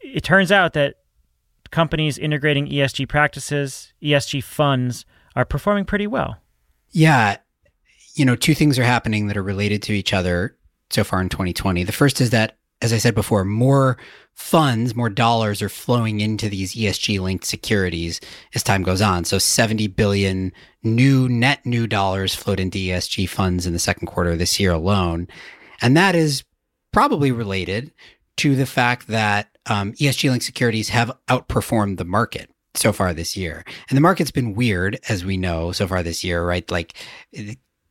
it 0.00 0.22
turns 0.22 0.52
out 0.52 0.72
that 0.74 0.96
companies 1.70 2.18
integrating 2.18 2.68
ESG 2.68 3.08
practices, 3.08 3.92
ESG 4.02 4.42
funds 4.42 5.04
are 5.34 5.44
performing 5.44 5.84
pretty 5.84 6.06
well. 6.06 6.36
Yeah. 6.90 7.36
You 8.14 8.24
know, 8.24 8.36
two 8.36 8.54
things 8.54 8.78
are 8.78 8.84
happening 8.84 9.26
that 9.26 9.36
are 9.36 9.42
related 9.42 9.82
to 9.84 9.92
each 9.92 10.12
other 10.12 10.56
so 10.90 11.04
far 11.04 11.20
in 11.20 11.28
2020. 11.28 11.84
The 11.84 11.92
first 11.92 12.20
is 12.20 12.30
that, 12.30 12.56
as 12.82 12.92
I 12.92 12.98
said 12.98 13.14
before, 13.14 13.44
more 13.44 13.96
funds, 14.34 14.94
more 14.94 15.08
dollars 15.08 15.62
are 15.62 15.68
flowing 15.68 16.20
into 16.20 16.48
these 16.48 16.74
ESG 16.74 17.20
linked 17.20 17.46
securities 17.46 18.20
as 18.54 18.62
time 18.62 18.82
goes 18.82 19.00
on. 19.00 19.24
So 19.24 19.38
70 19.38 19.86
billion 19.88 20.52
new 20.82 21.28
net 21.28 21.64
new 21.64 21.86
dollars 21.86 22.34
flowed 22.34 22.60
into 22.60 22.78
ESG 22.78 23.28
funds 23.28 23.66
in 23.66 23.72
the 23.72 23.78
second 23.78 24.06
quarter 24.06 24.30
of 24.30 24.38
this 24.38 24.60
year 24.60 24.72
alone. 24.72 25.26
And 25.80 25.96
that 25.96 26.14
is 26.14 26.44
probably 26.92 27.32
related 27.32 27.92
to 28.38 28.54
the 28.54 28.66
fact 28.66 29.06
that 29.08 29.48
um, 29.66 29.92
ESG 29.94 30.28
linked 30.28 30.44
securities 30.44 30.90
have 30.90 31.10
outperformed 31.28 31.96
the 31.96 32.04
market 32.04 32.50
so 32.74 32.92
far 32.92 33.14
this 33.14 33.36
year. 33.36 33.64
And 33.88 33.96
the 33.96 34.02
market's 34.02 34.30
been 34.30 34.54
weird, 34.54 34.98
as 35.08 35.24
we 35.24 35.38
know, 35.38 35.72
so 35.72 35.88
far 35.88 36.02
this 36.02 36.22
year, 36.22 36.44
right? 36.44 36.70
Like 36.70 36.94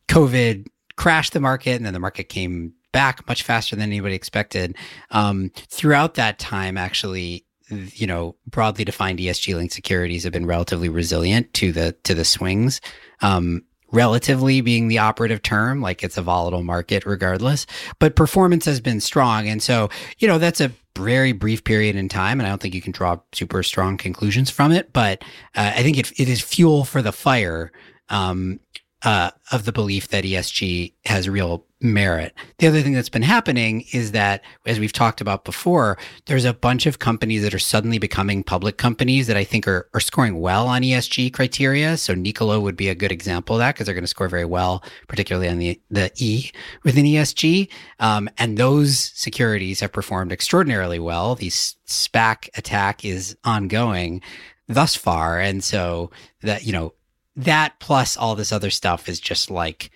COVID 0.07 0.67
crashed 0.95 1.33
the 1.33 1.39
market 1.39 1.75
and 1.75 1.85
then 1.85 1.93
the 1.93 1.99
market 1.99 2.29
came 2.29 2.73
back 2.95 3.27
much 3.27 3.43
faster 3.43 3.75
than 3.75 3.89
anybody 3.89 4.15
expected. 4.15 4.73
Um, 5.11 5.51
throughout 5.69 6.13
that 6.13 6.39
time, 6.39 6.77
actually, 6.77 7.45
you 7.69 8.07
know, 8.07 8.37
broadly 8.47 8.85
defined 8.85 9.19
ESG 9.19 9.53
linked 9.53 9.73
securities 9.73 10.23
have 10.23 10.31
been 10.31 10.45
relatively 10.45 10.87
resilient 10.87 11.53
to 11.55 11.73
the 11.73 11.91
to 12.03 12.13
the 12.13 12.23
swings. 12.23 12.79
Um, 13.21 13.63
relatively 13.91 14.61
being 14.61 14.87
the 14.87 14.97
operative 14.97 15.41
term, 15.41 15.81
like 15.81 16.03
it's 16.05 16.17
a 16.17 16.21
volatile 16.21 16.63
market 16.63 17.05
regardless, 17.05 17.65
but 17.99 18.15
performance 18.15 18.63
has 18.63 18.79
been 18.79 19.01
strong. 19.01 19.47
And 19.49 19.61
so, 19.61 19.89
you 20.19 20.27
know, 20.27 20.37
that's 20.37 20.61
a 20.61 20.71
very 20.97 21.33
brief 21.33 21.65
period 21.65 21.97
in 21.97 22.07
time. 22.07 22.39
And 22.39 22.47
I 22.47 22.49
don't 22.49 22.61
think 22.61 22.73
you 22.73 22.81
can 22.81 22.93
draw 22.93 23.19
super 23.33 23.61
strong 23.61 23.97
conclusions 23.97 24.49
from 24.49 24.71
it, 24.71 24.93
but 24.93 25.21
uh, 25.55 25.73
I 25.75 25.83
think 25.83 25.97
it, 25.97 26.17
it 26.19 26.29
is 26.29 26.41
fuel 26.41 26.85
for 26.85 27.01
the 27.01 27.11
fire 27.11 27.71
um, 28.09 28.59
uh, 29.05 29.29
of 29.51 29.65
the 29.65 29.71
belief 29.71 30.07
that 30.09 30.23
ESG 30.23 30.91
has 31.05 31.29
real 31.29 31.63
merit. 31.79 32.33
The 32.57 32.65
other 32.65 32.81
thing 32.81 32.93
that's 32.93 33.09
been 33.09 33.21
happening 33.21 33.85
is 33.93 34.13
that, 34.13 34.43
as 34.65 34.79
we've 34.79 34.91
talked 34.91 35.21
about 35.21 35.45
before, 35.45 35.99
there's 36.25 36.43
a 36.43 36.53
bunch 36.53 36.87
of 36.87 36.97
companies 36.97 37.43
that 37.43 37.53
are 37.53 37.59
suddenly 37.59 37.99
becoming 37.99 38.43
public 38.43 38.77
companies 38.77 39.27
that 39.27 39.37
I 39.37 39.43
think 39.43 39.67
are, 39.67 39.87
are 39.93 39.99
scoring 39.99 40.39
well 40.39 40.67
on 40.67 40.81
ESG 40.81 41.31
criteria. 41.31 41.97
So 41.97 42.15
Nikola 42.15 42.59
would 42.59 42.75
be 42.75 42.89
a 42.89 42.95
good 42.95 43.11
example 43.11 43.57
of 43.57 43.59
that 43.59 43.75
because 43.75 43.85
they're 43.85 43.93
going 43.93 44.03
to 44.03 44.07
score 44.07 44.27
very 44.27 44.45
well, 44.45 44.83
particularly 45.07 45.49
on 45.49 45.59
the, 45.59 45.79
the 45.91 46.11
E 46.15 46.49
within 46.83 47.05
ESG. 47.05 47.69
Um, 47.99 48.27
and 48.39 48.57
those 48.57 48.97
securities 49.13 49.81
have 49.81 49.91
performed 49.91 50.31
extraordinarily 50.31 50.97
well. 50.97 51.35
The 51.35 51.49
SPAC 51.49 52.49
attack 52.57 53.05
is 53.05 53.37
ongoing 53.43 54.23
thus 54.67 54.95
far. 54.95 55.39
And 55.39 55.63
so 55.63 56.09
that, 56.41 56.65
you 56.65 56.73
know, 56.73 56.93
that 57.35 57.79
plus 57.79 58.17
all 58.17 58.35
this 58.35 58.51
other 58.51 58.69
stuff 58.69 59.09
is 59.09 59.19
just 59.19 59.51
like 59.51 59.91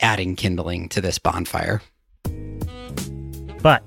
adding 0.00 0.36
kindling 0.36 0.88
to 0.90 1.00
this 1.00 1.18
bonfire. 1.18 1.82
But 3.62 3.82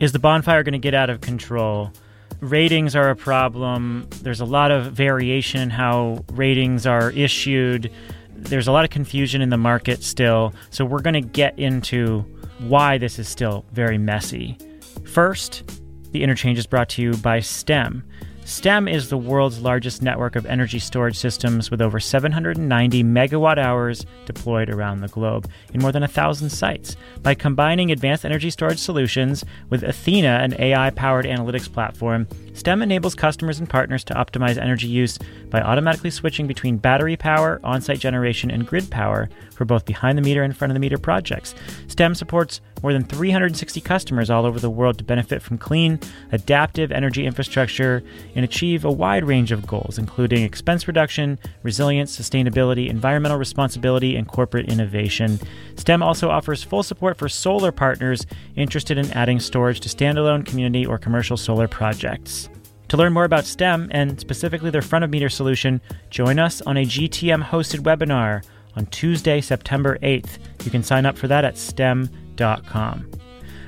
is 0.00 0.12
the 0.12 0.18
bonfire 0.18 0.62
going 0.62 0.72
to 0.72 0.78
get 0.78 0.94
out 0.94 1.10
of 1.10 1.20
control? 1.20 1.92
Ratings 2.40 2.96
are 2.96 3.10
a 3.10 3.16
problem. 3.16 4.08
There's 4.22 4.40
a 4.40 4.46
lot 4.46 4.70
of 4.70 4.92
variation 4.92 5.60
in 5.60 5.70
how 5.70 6.24
ratings 6.32 6.86
are 6.86 7.10
issued. 7.10 7.92
There's 8.34 8.66
a 8.66 8.72
lot 8.72 8.84
of 8.84 8.90
confusion 8.90 9.42
in 9.42 9.50
the 9.50 9.58
market 9.58 10.02
still. 10.02 10.54
So 10.70 10.84
we're 10.84 11.02
going 11.02 11.14
to 11.14 11.20
get 11.20 11.58
into 11.58 12.24
why 12.60 12.98
this 12.98 13.18
is 13.18 13.28
still 13.28 13.64
very 13.72 13.98
messy. 13.98 14.56
First, 15.04 15.70
the 16.12 16.22
interchange 16.22 16.58
is 16.58 16.66
brought 16.66 16.88
to 16.90 17.02
you 17.02 17.12
by 17.18 17.40
STEM. 17.40 18.02
STEM 18.50 18.88
is 18.88 19.08
the 19.08 19.16
world's 19.16 19.60
largest 19.60 20.02
network 20.02 20.34
of 20.34 20.44
energy 20.44 20.80
storage 20.80 21.16
systems 21.16 21.70
with 21.70 21.80
over 21.80 22.00
790 22.00 23.04
megawatt 23.04 23.58
hours 23.58 24.04
deployed 24.26 24.68
around 24.68 25.00
the 25.00 25.08
globe 25.08 25.48
in 25.72 25.80
more 25.80 25.92
than 25.92 26.02
a 26.02 26.08
thousand 26.08 26.50
sites. 26.50 26.96
By 27.22 27.34
combining 27.34 27.92
advanced 27.92 28.24
energy 28.24 28.50
storage 28.50 28.80
solutions 28.80 29.44
with 29.70 29.84
Athena, 29.84 30.40
an 30.42 30.60
AI 30.60 30.90
powered 30.90 31.26
analytics 31.26 31.72
platform, 31.72 32.26
STEM 32.54 32.82
enables 32.82 33.14
customers 33.14 33.60
and 33.60 33.70
partners 33.70 34.02
to 34.04 34.14
optimize 34.14 34.58
energy 34.58 34.88
use 34.88 35.16
by 35.48 35.60
automatically 35.60 36.10
switching 36.10 36.48
between 36.48 36.76
battery 36.76 37.16
power, 37.16 37.60
on 37.62 37.80
site 37.80 38.00
generation, 38.00 38.50
and 38.50 38.66
grid 38.66 38.90
power 38.90 39.30
for 39.52 39.64
both 39.64 39.84
behind 39.84 40.18
the 40.18 40.22
meter 40.22 40.42
and 40.42 40.56
front 40.56 40.72
of 40.72 40.74
the 40.74 40.80
meter 40.80 40.98
projects. 40.98 41.54
STEM 41.86 42.16
supports 42.16 42.60
more 42.82 42.92
than 42.92 43.04
360 43.04 43.80
customers 43.80 44.30
all 44.30 44.46
over 44.46 44.58
the 44.58 44.70
world 44.70 44.98
to 44.98 45.04
benefit 45.04 45.42
from 45.42 45.58
clean, 45.58 45.98
adaptive 46.32 46.90
energy 46.90 47.26
infrastructure 47.26 48.02
and 48.40 48.44
achieve 48.46 48.86
a 48.86 48.90
wide 48.90 49.22
range 49.22 49.52
of 49.52 49.66
goals, 49.66 49.98
including 49.98 50.42
expense 50.42 50.88
reduction, 50.88 51.38
resilience, 51.62 52.18
sustainability, 52.18 52.88
environmental 52.88 53.36
responsibility, 53.36 54.16
and 54.16 54.26
corporate 54.26 54.66
innovation. 54.66 55.38
STEM 55.76 56.02
also 56.02 56.30
offers 56.30 56.62
full 56.62 56.82
support 56.82 57.18
for 57.18 57.28
solar 57.28 57.70
partners 57.70 58.24
interested 58.56 58.96
in 58.96 59.10
adding 59.10 59.38
storage 59.38 59.80
to 59.80 59.90
standalone 59.90 60.46
community 60.46 60.86
or 60.86 60.96
commercial 60.96 61.36
solar 61.36 61.68
projects. 61.68 62.48
To 62.88 62.96
learn 62.96 63.12
more 63.12 63.24
about 63.24 63.44
STEM 63.44 63.90
and 63.90 64.18
specifically 64.18 64.70
their 64.70 64.80
front 64.80 65.04
of 65.04 65.10
meter 65.10 65.28
solution, 65.28 65.82
join 66.08 66.38
us 66.38 66.62
on 66.62 66.78
a 66.78 66.86
GTM 66.86 67.44
hosted 67.44 67.80
webinar 67.80 68.42
on 68.74 68.86
Tuesday, 68.86 69.42
September 69.42 69.98
8th. 69.98 70.38
You 70.64 70.70
can 70.70 70.82
sign 70.82 71.04
up 71.04 71.18
for 71.18 71.28
that 71.28 71.44
at 71.44 71.58
stem.com. 71.58 73.10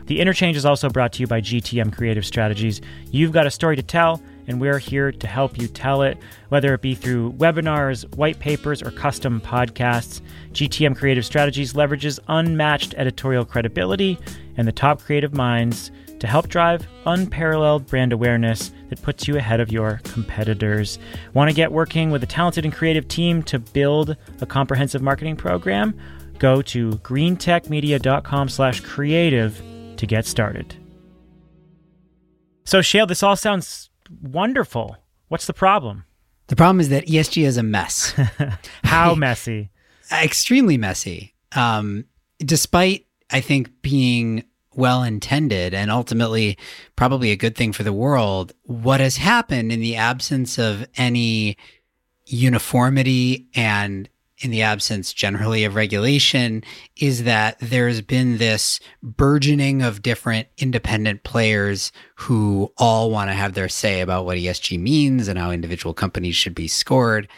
The 0.07 0.21
interchange 0.21 0.57
is 0.57 0.67
also 0.67 0.89
brought 0.89 1.13
to 1.15 1.21
you 1.21 1.27
by 1.27 1.41
GTM 1.41 1.95
Creative 1.95 2.25
Strategies. 2.25 2.81
You've 3.11 3.33
got 3.33 3.47
a 3.47 3.51
story 3.51 3.77
to 3.77 3.83
tell, 3.83 4.23
and 4.47 4.61
we're 4.61 4.79
here 4.79 5.11
to 5.13 5.27
help 5.27 5.59
you 5.59 5.69
tell 5.69 6.03
it, 6.03 6.19
whether 6.49 6.75
it 6.75 6.83
be 6.83 6.95
through 6.95 7.33
webinars, 7.33 8.15
white 8.17 8.39
papers, 8.39 8.83
or 8.83 8.91
custom 8.91 9.41
podcasts. 9.41 10.21
GTM 10.53 10.95
Creative 10.97 11.25
Strategies 11.25 11.73
leverages 11.73 12.19
unmatched 12.29 12.95
editorial 12.97 13.45
credibility 13.45 14.19
and 14.57 14.69
the 14.69 14.73
top 14.73 15.01
creative 15.01 15.35
minds 15.35 15.91
to 16.19 16.27
help 16.27 16.49
drive 16.49 16.87
unparalleled 17.07 17.87
brand 17.87 18.13
awareness 18.13 18.73
that 18.91 19.01
puts 19.03 19.27
you 19.27 19.37
ahead 19.37 19.61
of 19.61 19.73
your 19.73 20.01
competitors. 20.05 20.99
Want 21.35 21.51
to 21.51 21.55
get 21.55 21.73
working 21.73 22.11
with 22.11 22.23
a 22.23 22.27
talented 22.27 22.65
and 22.65 22.73
creative 22.73 23.09
team 23.09 23.43
to 23.45 23.59
build 23.59 24.17
a 24.41 24.47
comprehensive 24.47 25.03
marketing 25.03 25.37
program? 25.37 25.99
Go 26.39 26.63
to 26.63 26.93
greentechmedia.com/creative 26.93 29.63
to 29.97 30.07
get 30.07 30.27
started. 30.27 30.77
So, 32.65 32.81
Shayle, 32.81 33.09
this 33.09 33.23
all 33.23 33.37
sounds 33.37 33.91
wonderful. 34.21 34.97
What's 35.29 35.47
the 35.47 35.53
problem? 35.53 36.05
The 36.49 36.57
problem 36.57 36.81
is 36.81 36.89
that 36.91 37.07
ESG 37.07 37.47
is 37.47 37.57
a 37.57 37.63
mess. 37.63 38.15
How 38.85 39.15
messy? 39.15 39.71
Extremely 40.13 40.77
messy. 40.77 41.35
Um, 41.53 42.05
despite, 42.39 43.07
I 43.31 43.41
think, 43.41 43.83
being 43.83 44.45
well 44.75 45.03
intended 45.03 45.75
and 45.75 45.91
ultimately 45.91 46.59
probably 46.97 47.31
a 47.31 47.37
good 47.37 47.57
thing 47.57 47.73
for 47.73 47.83
the 47.83 47.93
world, 47.93 48.53
what 48.65 49.01
has 49.01 49.17
happened 49.17 49.73
in 49.73 49.81
the 49.81 49.97
absence 49.97 50.59
of 50.59 50.87
any 50.97 51.57
uniformity 52.27 53.47
and 53.55 54.09
in 54.43 54.51
the 54.51 54.63
absence 54.63 55.13
generally 55.13 55.65
of 55.65 55.75
regulation 55.75 56.63
is 56.97 57.25
that 57.25 57.57
there's 57.61 58.01
been 58.01 58.39
this 58.39 58.81
burgeoning 59.03 59.83
of 59.83 60.03
different 60.03 60.49
independent 60.59 61.23
players 61.23 61.93
who 62.17 62.73
all 62.77 63.11
want 63.11 63.31
to 63.31 63.35
have 63.35 63.55
their 63.55 63.69
say 63.69 64.01
about 64.01 64.25
what 64.25 64.37
ESG 64.37 64.79
means 64.79 65.29
and 65.29 65.39
how 65.39 65.51
individual 65.51 65.95
companies 65.95 66.35
should 66.35 66.55
be 66.55 66.69
scored. 66.69 67.29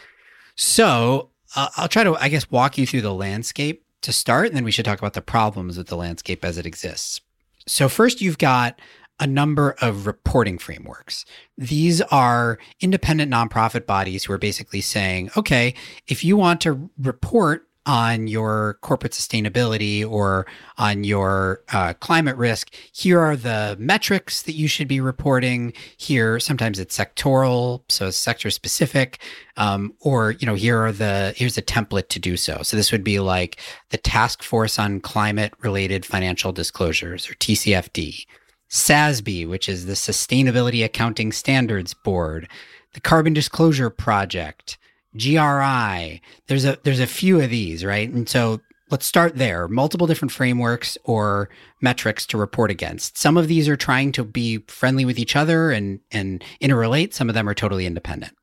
So 0.55 1.29
uh, 1.55 1.69
I'll 1.77 1.87
try 1.87 2.03
to, 2.03 2.15
I 2.15 2.29
guess, 2.29 2.49
walk 2.49 2.77
you 2.77 2.85
through 2.85 3.01
the 3.01 3.13
landscape 3.13 3.83
to 4.01 4.11
start, 4.11 4.47
and 4.47 4.55
then 4.55 4.63
we 4.63 4.71
should 4.71 4.85
talk 4.85 4.99
about 4.99 5.13
the 5.13 5.21
problems 5.21 5.77
with 5.77 5.87
the 5.87 5.97
landscape 5.97 6.43
as 6.43 6.57
it 6.57 6.65
exists. 6.65 7.21
So, 7.67 7.89
first, 7.89 8.21
you've 8.21 8.37
got 8.37 8.79
a 9.19 9.27
number 9.27 9.75
of 9.81 10.07
reporting 10.07 10.57
frameworks. 10.57 11.25
These 11.57 12.01
are 12.01 12.59
independent 12.81 13.31
nonprofit 13.31 13.85
bodies 13.85 14.25
who 14.25 14.33
are 14.33 14.37
basically 14.37 14.81
saying, 14.81 15.31
okay, 15.37 15.73
if 16.07 16.23
you 16.23 16.35
want 16.35 16.61
to 16.61 16.89
report 16.97 17.67
on 17.85 18.25
your 18.27 18.77
corporate 18.81 19.11
sustainability 19.11 20.09
or 20.09 20.47
on 20.77 21.03
your 21.03 21.61
uh, 21.71 21.93
climate 21.93 22.35
risk, 22.35 22.73
here 22.91 23.19
are 23.19 23.35
the 23.35 23.75
metrics 23.79 24.41
that 24.43 24.53
you 24.53 24.67
should 24.67 24.87
be 24.87 24.99
reporting. 24.99 25.71
Here, 25.97 26.39
sometimes 26.39 26.79
it's 26.79 26.97
sectoral, 26.97 27.83
so 27.87 28.09
sector 28.09 28.49
specific, 28.49 29.21
um, 29.57 29.93
or 29.99 30.31
you 30.31 30.47
know, 30.47 30.55
here 30.55 30.79
are 30.79 30.91
the 30.91 31.33
here's 31.37 31.57
a 31.57 31.61
template 31.61 32.09
to 32.09 32.19
do 32.19 32.37
so. 32.37 32.63
So 32.63 32.75
this 32.75 32.91
would 32.91 33.03
be 33.03 33.19
like 33.19 33.59
the 33.89 33.97
Task 33.97 34.41
Force 34.41 34.79
on 34.79 34.99
Climate 34.99 35.53
Related 35.61 36.05
Financial 36.05 36.51
Disclosures 36.51 37.29
or 37.29 37.35
TCFD. 37.35 38.25
SASB, 38.69 39.47
which 39.47 39.69
is 39.69 39.85
the 39.85 39.93
Sustainability 39.93 40.83
Accounting 40.83 41.31
Standards 41.31 41.93
Board, 41.93 42.49
the 42.93 43.01
Carbon 43.01 43.33
Disclosure 43.33 43.89
Project, 43.89 44.77
GRI. 45.17 46.21
There's 46.47 46.65
a 46.65 46.77
there's 46.83 46.99
a 46.99 47.07
few 47.07 47.39
of 47.39 47.49
these, 47.49 47.85
right? 47.85 48.09
And 48.09 48.27
so 48.27 48.61
let's 48.89 49.05
start 49.05 49.35
there. 49.35 49.67
Multiple 49.67 50.07
different 50.07 50.31
frameworks 50.31 50.97
or 51.03 51.49
metrics 51.81 52.25
to 52.27 52.37
report 52.37 52.71
against. 52.71 53.17
Some 53.17 53.37
of 53.37 53.47
these 53.47 53.69
are 53.69 53.77
trying 53.77 54.11
to 54.13 54.23
be 54.23 54.59
friendly 54.67 55.05
with 55.05 55.19
each 55.19 55.35
other 55.35 55.71
and 55.71 55.99
and 56.11 56.43
interrelate. 56.61 57.13
Some 57.13 57.29
of 57.29 57.35
them 57.35 57.47
are 57.47 57.53
totally 57.53 57.85
independent. 57.85 58.33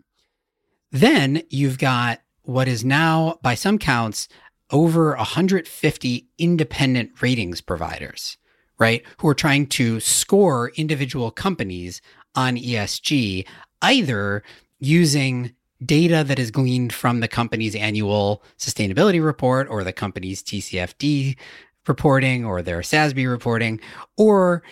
Then 0.91 1.43
you've 1.49 1.79
got 1.79 2.21
what 2.43 2.69
is 2.69 2.85
now, 2.85 3.39
by 3.43 3.55
some 3.55 3.79
counts, 3.79 4.29
over 4.71 5.15
150 5.15 6.29
independent 6.39 7.23
ratings 7.23 7.61
providers 7.61 8.37
right? 8.79 9.03
Who 9.19 9.29
are 9.29 9.35
trying 9.35 9.67
to 9.69 10.01
score 10.01 10.73
individual 10.77 11.31
companies 11.31 12.01
on 12.35 12.57
ESG, 12.57 13.47
either 13.83 14.43
using 14.81 15.55
data 15.85 16.25
that 16.25 16.39
is 16.39 16.51
gleaned 16.51 16.93
from 16.93 17.21
the 17.21 17.29
company's 17.29 17.75
annual 17.75 18.43
sustainability 18.59 19.25
report 19.25 19.69
or 19.69 19.85
the 19.85 19.93
company's 19.93 20.43
TCFD 20.43 21.37
reporting 21.89 22.45
or 22.45 22.63
their 22.63 22.81
SASB 22.81 23.29
reporting, 23.29 23.81
or 24.17 24.63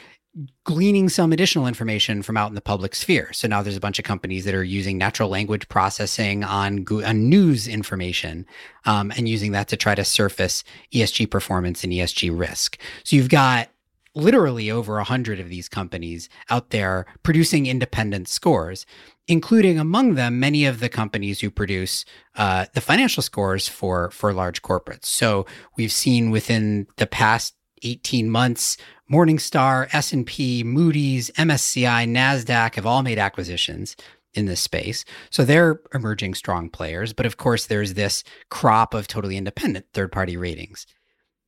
gleaning 0.62 1.08
some 1.08 1.32
additional 1.32 1.66
information 1.66 2.22
from 2.22 2.36
out 2.36 2.48
in 2.48 2.54
the 2.54 2.60
public 2.60 2.94
sphere. 2.94 3.32
So 3.32 3.48
now 3.48 3.62
there's 3.62 3.76
a 3.76 3.80
bunch 3.80 3.98
of 3.98 4.04
companies 4.04 4.44
that 4.44 4.54
are 4.54 4.62
using 4.62 4.96
natural 4.96 5.28
language 5.28 5.68
processing 5.68 6.44
on, 6.44 6.86
on 7.04 7.28
news 7.28 7.66
information 7.66 8.46
um, 8.84 9.12
and 9.16 9.28
using 9.28 9.52
that 9.52 9.66
to 9.68 9.76
try 9.76 9.96
to 9.96 10.04
surface 10.04 10.62
ESG 10.92 11.30
performance 11.30 11.82
and 11.82 11.92
ESG 11.92 12.36
risk. 12.38 12.78
So 13.02 13.16
you've 13.16 13.28
got 13.28 13.70
literally 14.14 14.70
over 14.70 14.99
a 14.99 15.05
hundred 15.05 15.38
of 15.38 15.49
these 15.49 15.68
companies 15.68 16.29
out 16.49 16.70
there 16.70 17.07
producing 17.23 17.66
independent 17.66 18.29
scores, 18.29 18.87
including 19.29 19.79
among 19.79 20.14
them 20.14 20.40
many 20.40 20.64
of 20.64 20.81
the 20.81 20.88
companies 20.88 21.40
who 21.40 21.51
produce 21.51 22.05
uh, 22.37 22.66
the 22.75 22.81
financial 22.81 23.23
scores 23.23 23.68
for 23.68 24.11
for 24.11 24.33
large 24.33 24.62
corporates. 24.62 25.07
So 25.07 25.46
we've 25.77 25.92
seen 25.92 26.31
within 26.31 26.87
the 26.96 27.07
past 27.07 27.55
18 27.83 28.29
months, 28.31 28.77
Morningstar, 29.11 29.88
S&P, 29.92 30.62
Moody's, 30.62 31.31
MSCI, 31.31 32.07
Nasdaq 32.09 32.75
have 32.75 32.87
all 32.87 33.03
made 33.03 33.18
acquisitions 33.18 33.96
in 34.35 34.46
this 34.46 34.61
space. 34.61 35.05
So 35.31 35.44
they're 35.44 35.81
emerging 35.92 36.35
strong 36.35 36.68
players, 36.68 37.12
but 37.12 37.27
of 37.27 37.37
course 37.37 37.66
there's 37.66 37.94
this 37.94 38.23
crop 38.51 38.94
of 38.94 39.09
totally 39.09 39.37
independent 39.37 39.87
third-party 39.92 40.37
ratings. 40.37 40.87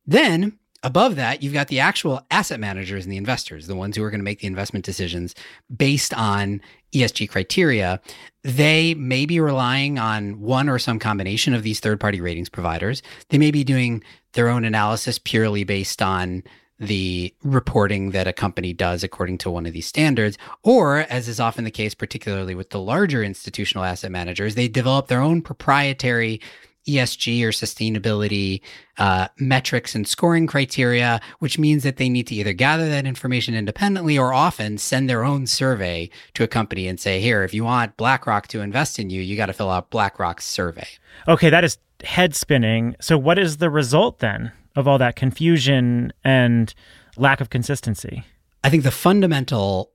Then 0.05 0.59
Above 0.83 1.15
that, 1.15 1.41
you've 1.41 1.53
got 1.53 1.69
the 1.69 1.79
actual 1.79 2.25
asset 2.29 2.59
managers 2.59 3.05
and 3.05 3.11
the 3.11 3.17
investors, 3.17 3.67
the 3.67 3.75
ones 3.75 3.95
who 3.95 4.03
are 4.03 4.09
going 4.09 4.19
to 4.19 4.25
make 4.25 4.41
the 4.41 4.47
investment 4.47 4.83
decisions 4.83 5.33
based 5.75 6.13
on 6.13 6.61
ESG 6.93 7.29
criteria. 7.29 8.01
They 8.43 8.93
may 8.93 9.25
be 9.25 9.39
relying 9.39 9.97
on 9.97 10.41
one 10.41 10.67
or 10.67 10.77
some 10.77 10.99
combination 10.99 11.53
of 11.53 11.63
these 11.63 11.79
third 11.79 12.01
party 12.01 12.19
ratings 12.19 12.49
providers. 12.49 13.01
They 13.29 13.37
may 13.37 13.49
be 13.49 13.63
doing 13.63 14.03
their 14.33 14.49
own 14.49 14.65
analysis 14.65 15.17
purely 15.19 15.63
based 15.63 16.01
on 16.01 16.43
the 16.79 17.33
reporting 17.43 18.11
that 18.11 18.27
a 18.27 18.33
company 18.33 18.73
does 18.73 19.03
according 19.03 19.37
to 19.37 19.49
one 19.49 19.65
of 19.65 19.73
these 19.73 19.87
standards. 19.87 20.37
Or, 20.63 20.99
as 21.09 21.29
is 21.29 21.39
often 21.39 21.63
the 21.63 21.71
case, 21.71 21.93
particularly 21.93 22.55
with 22.55 22.71
the 22.71 22.79
larger 22.79 23.23
institutional 23.23 23.85
asset 23.85 24.11
managers, 24.11 24.55
they 24.55 24.67
develop 24.67 25.07
their 25.07 25.21
own 25.21 25.41
proprietary 25.41 26.41
ESG 26.87 27.43
or 27.43 27.49
sustainability 27.49 28.61
uh, 28.97 29.27
metrics 29.37 29.95
and 29.95 30.07
scoring 30.07 30.47
criteria, 30.47 31.21
which 31.39 31.57
means 31.57 31.83
that 31.83 31.97
they 31.97 32.09
need 32.09 32.27
to 32.27 32.35
either 32.35 32.53
gather 32.53 32.89
that 32.89 33.05
information 33.05 33.55
independently 33.55 34.17
or 34.17 34.33
often 34.33 34.77
send 34.77 35.09
their 35.09 35.23
own 35.23 35.47
survey 35.47 36.09
to 36.33 36.43
a 36.43 36.47
company 36.47 36.87
and 36.87 36.99
say, 36.99 37.19
here, 37.19 37.43
if 37.43 37.53
you 37.53 37.63
want 37.63 37.97
BlackRock 37.97 38.47
to 38.49 38.61
invest 38.61 38.99
in 38.99 39.09
you, 39.09 39.21
you 39.21 39.37
got 39.37 39.47
to 39.47 39.53
fill 39.53 39.69
out 39.69 39.89
BlackRock's 39.89 40.45
survey. 40.45 40.87
Okay, 41.27 41.49
that 41.49 41.63
is 41.63 41.77
head 42.03 42.35
spinning. 42.35 42.95
So, 42.99 43.17
what 43.17 43.39
is 43.39 43.57
the 43.57 43.69
result 43.69 44.19
then 44.19 44.51
of 44.75 44.87
all 44.87 44.97
that 44.97 45.15
confusion 45.15 46.11
and 46.23 46.73
lack 47.17 47.41
of 47.41 47.49
consistency? 47.49 48.23
I 48.63 48.69
think 48.69 48.83
the 48.83 48.91
fundamental 48.91 49.91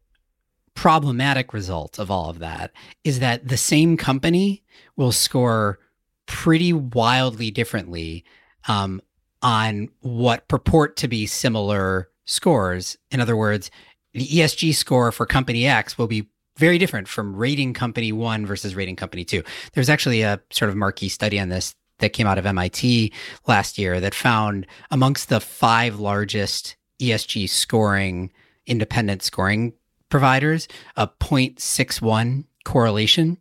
problematic 0.75 1.53
result 1.53 1.99
of 1.99 2.11
all 2.11 2.31
of 2.31 2.39
that 2.39 2.71
is 3.03 3.19
that 3.19 3.49
the 3.49 3.57
same 3.57 3.97
company 3.97 4.63
will 4.97 5.11
score 5.11 5.79
pretty 6.29 6.73
wildly 6.73 7.51
differently 7.51 8.25
um, 8.69 9.01
on 9.43 9.89
what 10.01 10.47
purport 10.47 10.97
to 10.99 11.09
be 11.09 11.27
similar 11.27 12.11
scores. 12.27 12.97
In 13.11 13.21
other 13.21 13.37
words, 13.37 13.71
the 14.13 14.27
ESG 14.27 14.75
score 14.75 15.11
for 15.11 15.27
company 15.27 15.67
X 15.67 15.99
will 15.99 16.07
be 16.07 16.29
very 16.57 16.79
different 16.79 17.09
from 17.09 17.35
rating 17.35 17.73
company 17.73 18.13
one 18.13 18.45
versus 18.45 18.75
rating 18.75 18.97
company 18.97 19.25
two. 19.25 19.43
There's 19.73 19.89
actually 19.89 20.23
a 20.23 20.41
sort 20.51 20.69
of 20.69 20.77
marquee 20.77 21.09
study 21.09 21.41
on 21.41 21.49
this 21.49 21.75
that 21.99 22.13
came 22.13 22.27
out 22.27 22.39
of 22.39 22.47
MIT 22.47 23.13
last 23.47 23.79
year 23.79 23.99
that 24.01 24.15
found 24.15 24.67
amongst 24.91 25.29
the 25.29 25.41
five 25.41 25.99
largest 25.99 26.77
ESG 27.01 27.49
scoring, 27.49 28.33
independent 28.67 29.23
scoring 29.23 29.73
providers, 30.09 30.69
a 30.97 31.09
0.61 31.09 32.45
correlation 32.65 33.39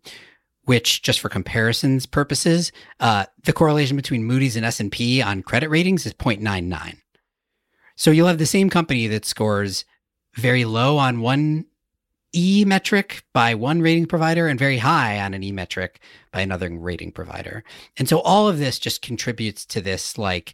which 0.67 1.01
just 1.01 1.21
for 1.21 1.29
comparisons 1.29 2.05
purposes, 2.05 2.73
uh, 2.99 3.25
the 3.45 3.53
correlation 3.53 3.95
between 3.95 4.25
Moody's 4.25 4.57
and 4.57 4.65
S&P 4.65 5.21
on 5.21 5.41
credit 5.41 5.69
ratings 5.69 6.05
is 6.05 6.13
0.99. 6.13 6.97
So 7.95 8.11
you'll 8.11 8.27
have 8.27 8.37
the 8.37 8.45
same 8.45 8.69
company 8.69 9.07
that 9.07 9.23
scores 9.23 9.85
very 10.35 10.65
low 10.65 10.97
on 10.97 11.21
one 11.21 11.67
E 12.35 12.65
metric 12.65 13.23
by 13.33 13.55
one 13.55 13.81
rating 13.81 14.07
provider 14.07 14.49
and 14.49 14.59
very 14.59 14.79
high 14.79 15.21
on 15.21 15.33
an 15.33 15.41
E 15.41 15.53
metric 15.53 16.01
by 16.33 16.41
another 16.41 16.69
rating 16.69 17.13
provider. 17.13 17.63
And 17.95 18.09
so 18.09 18.19
all 18.19 18.49
of 18.49 18.59
this 18.59 18.77
just 18.77 19.01
contributes 19.01 19.65
to 19.67 19.79
this 19.79 20.17
like 20.17 20.53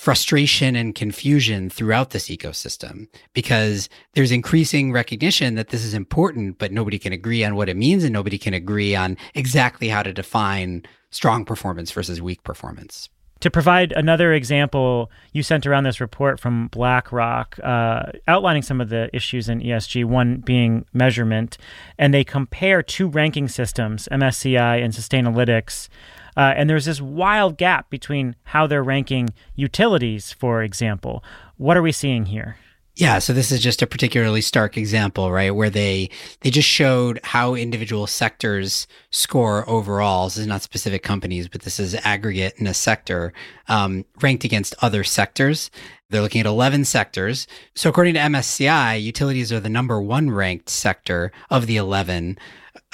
frustration 0.00 0.76
and 0.76 0.94
confusion 0.94 1.68
throughout 1.68 2.08
this 2.08 2.28
ecosystem 2.28 3.06
because 3.34 3.90
there's 4.14 4.32
increasing 4.32 4.92
recognition 4.92 5.56
that 5.56 5.68
this 5.68 5.84
is 5.84 5.92
important, 5.92 6.56
but 6.56 6.72
nobody 6.72 6.98
can 6.98 7.12
agree 7.12 7.44
on 7.44 7.54
what 7.54 7.68
it 7.68 7.76
means 7.76 8.02
and 8.02 8.10
nobody 8.10 8.38
can 8.38 8.54
agree 8.54 8.96
on 8.96 9.14
exactly 9.34 9.90
how 9.90 10.02
to 10.02 10.10
define 10.10 10.82
strong 11.10 11.44
performance 11.44 11.92
versus 11.92 12.22
weak 12.22 12.42
performance. 12.44 13.10
To 13.40 13.50
provide 13.50 13.92
another 13.92 14.32
example, 14.32 15.10
you 15.32 15.42
sent 15.42 15.66
around 15.66 15.84
this 15.84 16.00
report 16.00 16.40
from 16.40 16.68
BlackRock 16.68 17.58
uh, 17.62 18.04
outlining 18.26 18.62
some 18.62 18.80
of 18.80 18.88
the 18.88 19.10
issues 19.14 19.50
in 19.50 19.60
ESG, 19.60 20.06
one 20.06 20.38
being 20.38 20.86
measurement. 20.94 21.58
And 21.98 22.14
they 22.14 22.24
compare 22.24 22.82
two 22.82 23.06
ranking 23.06 23.48
systems, 23.48 24.08
MSCI 24.10 24.82
and 24.82 24.94
Sustainalytics. 24.94 25.90
Uh, 26.40 26.54
and 26.56 26.70
there's 26.70 26.86
this 26.86 27.02
wild 27.02 27.58
gap 27.58 27.90
between 27.90 28.34
how 28.44 28.66
they're 28.66 28.82
ranking 28.82 29.28
utilities, 29.56 30.32
for 30.32 30.62
example. 30.62 31.22
What 31.58 31.76
are 31.76 31.82
we 31.82 31.92
seeing 31.92 32.24
here? 32.24 32.56
Yeah, 32.96 33.18
so 33.18 33.34
this 33.34 33.52
is 33.52 33.60
just 33.60 33.82
a 33.82 33.86
particularly 33.86 34.40
stark 34.40 34.78
example, 34.78 35.30
right, 35.30 35.54
where 35.54 35.68
they 35.68 36.08
they 36.40 36.48
just 36.50 36.66
showed 36.66 37.20
how 37.24 37.54
individual 37.54 38.06
sectors 38.06 38.86
score 39.10 39.68
overall. 39.68 40.28
This 40.28 40.38
is 40.38 40.46
not 40.46 40.62
specific 40.62 41.02
companies, 41.02 41.46
but 41.46 41.60
this 41.60 41.78
is 41.78 41.94
aggregate 41.94 42.54
in 42.56 42.66
a 42.66 42.72
sector 42.72 43.34
um, 43.68 44.06
ranked 44.22 44.44
against 44.44 44.74
other 44.80 45.04
sectors. 45.04 45.70
They're 46.08 46.22
looking 46.22 46.40
at 46.40 46.46
11 46.46 46.86
sectors. 46.86 47.46
So 47.74 47.90
according 47.90 48.14
to 48.14 48.20
MSCI, 48.20 49.02
utilities 49.02 49.52
are 49.52 49.60
the 49.60 49.68
number 49.68 50.00
one 50.00 50.30
ranked 50.30 50.70
sector 50.70 51.32
of 51.50 51.66
the 51.66 51.76
11 51.76 52.38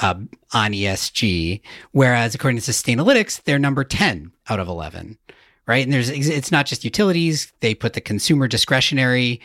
uh, 0.00 0.14
on 0.52 0.72
ESG, 0.72 1.60
whereas 1.92 2.34
according 2.34 2.60
to 2.60 2.70
Sustainalytics, 2.70 3.42
they're 3.44 3.58
number 3.58 3.84
10 3.84 4.32
out 4.48 4.60
of 4.60 4.68
11, 4.68 5.18
right? 5.66 5.84
And 5.84 5.92
there's 5.92 6.10
it's 6.10 6.52
not 6.52 6.66
just 6.66 6.84
utilities; 6.84 7.52
they 7.60 7.74
put 7.74 7.94
the 7.94 8.00
consumer 8.00 8.48
discretionary 8.48 9.40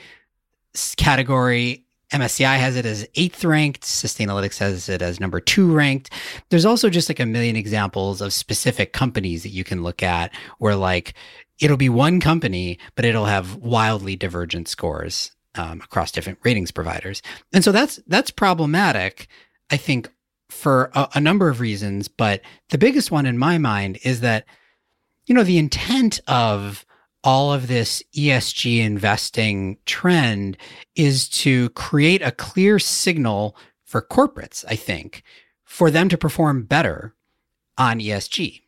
category. 0.97 1.85
MSCI 2.11 2.57
has 2.57 2.75
it 2.75 2.85
as 2.85 3.07
eighth 3.15 3.45
ranked. 3.45 3.83
Sustainalytics 3.83 4.57
has 4.57 4.89
it 4.89 5.01
as 5.01 5.21
number 5.21 5.39
two 5.39 5.73
ranked. 5.73 6.09
There's 6.49 6.65
also 6.65 6.89
just 6.89 7.07
like 7.07 7.21
a 7.21 7.25
million 7.25 7.55
examples 7.55 8.19
of 8.19 8.33
specific 8.33 8.91
companies 8.91 9.43
that 9.43 9.49
you 9.49 9.63
can 9.63 9.81
look 9.81 10.03
at 10.03 10.33
where 10.57 10.75
like 10.75 11.13
it'll 11.61 11.77
be 11.77 11.89
one 11.89 12.19
company, 12.19 12.79
but 12.95 13.05
it'll 13.05 13.25
have 13.25 13.55
wildly 13.55 14.17
divergent 14.17 14.67
scores 14.67 15.31
um, 15.55 15.79
across 15.81 16.11
different 16.11 16.39
ratings 16.43 16.71
providers. 16.71 17.21
And 17.53 17.63
so 17.63 17.71
that's 17.71 17.99
that's 18.07 18.31
problematic, 18.31 19.27
I 19.69 19.77
think, 19.77 20.09
for 20.51 20.91
a, 20.93 21.07
a 21.15 21.21
number 21.21 21.49
of 21.49 21.59
reasons. 21.59 22.07
But 22.07 22.41
the 22.69 22.77
biggest 22.77 23.09
one 23.09 23.25
in 23.25 23.37
my 23.37 23.57
mind 23.57 23.97
is 24.03 24.21
that, 24.21 24.45
you 25.25 25.33
know, 25.33 25.43
the 25.43 25.57
intent 25.57 26.19
of 26.27 26.85
all 27.23 27.53
of 27.53 27.67
this 27.67 28.03
ESG 28.15 28.79
investing 28.79 29.77
trend 29.85 30.57
is 30.95 31.29
to 31.29 31.69
create 31.69 32.21
a 32.21 32.31
clear 32.31 32.79
signal 32.79 33.55
for 33.85 34.01
corporates, 34.01 34.65
I 34.67 34.75
think, 34.75 35.23
for 35.63 35.91
them 35.91 36.09
to 36.09 36.17
perform 36.17 36.63
better 36.63 37.15
on 37.77 37.99
ESG. 37.99 38.61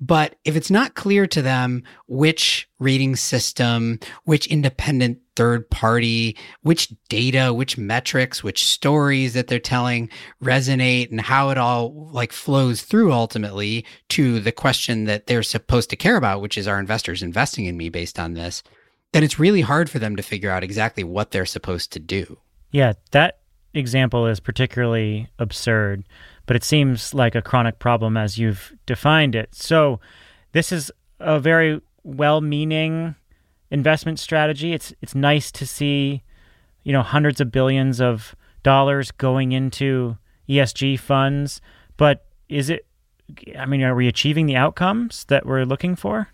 But 0.00 0.34
if 0.44 0.56
it's 0.56 0.70
not 0.70 0.94
clear 0.94 1.28
to 1.28 1.40
them 1.40 1.84
which 2.08 2.68
rating 2.80 3.14
system, 3.14 4.00
which 4.24 4.48
independent 4.48 5.21
third 5.36 5.68
party, 5.70 6.36
which 6.62 6.92
data, 7.08 7.52
which 7.52 7.78
metrics, 7.78 8.42
which 8.42 8.64
stories 8.64 9.34
that 9.34 9.48
they're 9.48 9.58
telling 9.58 10.08
resonate 10.42 11.10
and 11.10 11.20
how 11.20 11.50
it 11.50 11.58
all 11.58 12.10
like 12.12 12.32
flows 12.32 12.82
through 12.82 13.12
ultimately 13.12 13.84
to 14.08 14.40
the 14.40 14.52
question 14.52 15.04
that 15.04 15.26
they're 15.26 15.42
supposed 15.42 15.90
to 15.90 15.96
care 15.96 16.16
about, 16.16 16.40
which 16.40 16.58
is 16.58 16.68
are 16.68 16.80
investors 16.80 17.22
investing 17.22 17.66
in 17.66 17.76
me 17.76 17.88
based 17.88 18.18
on 18.18 18.34
this, 18.34 18.62
then 19.12 19.24
it's 19.24 19.38
really 19.38 19.62
hard 19.62 19.90
for 19.90 19.98
them 19.98 20.16
to 20.16 20.22
figure 20.22 20.50
out 20.50 20.64
exactly 20.64 21.04
what 21.04 21.30
they're 21.30 21.46
supposed 21.46 21.92
to 21.92 21.98
do. 21.98 22.38
Yeah, 22.70 22.94
that 23.10 23.38
example 23.74 24.26
is 24.26 24.40
particularly 24.40 25.28
absurd 25.38 26.04
but 26.46 26.56
it 26.56 26.64
seems 26.64 27.14
like 27.14 27.34
a 27.34 27.42
chronic 27.42 27.78
problem 27.78 28.16
as 28.16 28.38
you've 28.38 28.72
defined 28.86 29.34
it. 29.34 29.54
So, 29.54 30.00
this 30.52 30.72
is 30.72 30.90
a 31.20 31.38
very 31.38 31.80
well-meaning 32.02 33.14
investment 33.72 34.20
strategy. 34.20 34.72
It's 34.72 34.94
it's 35.00 35.14
nice 35.14 35.50
to 35.52 35.66
see, 35.66 36.22
you 36.84 36.92
know, 36.92 37.02
hundreds 37.02 37.40
of 37.40 37.50
billions 37.50 38.00
of 38.00 38.36
dollars 38.62 39.10
going 39.10 39.50
into 39.50 40.16
ESG 40.48 41.00
funds, 41.00 41.60
but 41.96 42.26
is 42.48 42.70
it 42.70 42.86
I 43.58 43.66
mean, 43.66 43.82
are 43.82 43.94
we 43.94 44.06
achieving 44.06 44.46
the 44.46 44.56
outcomes 44.56 45.24
that 45.24 45.46
we're 45.46 45.64
looking 45.64 45.96
for? 45.96 46.28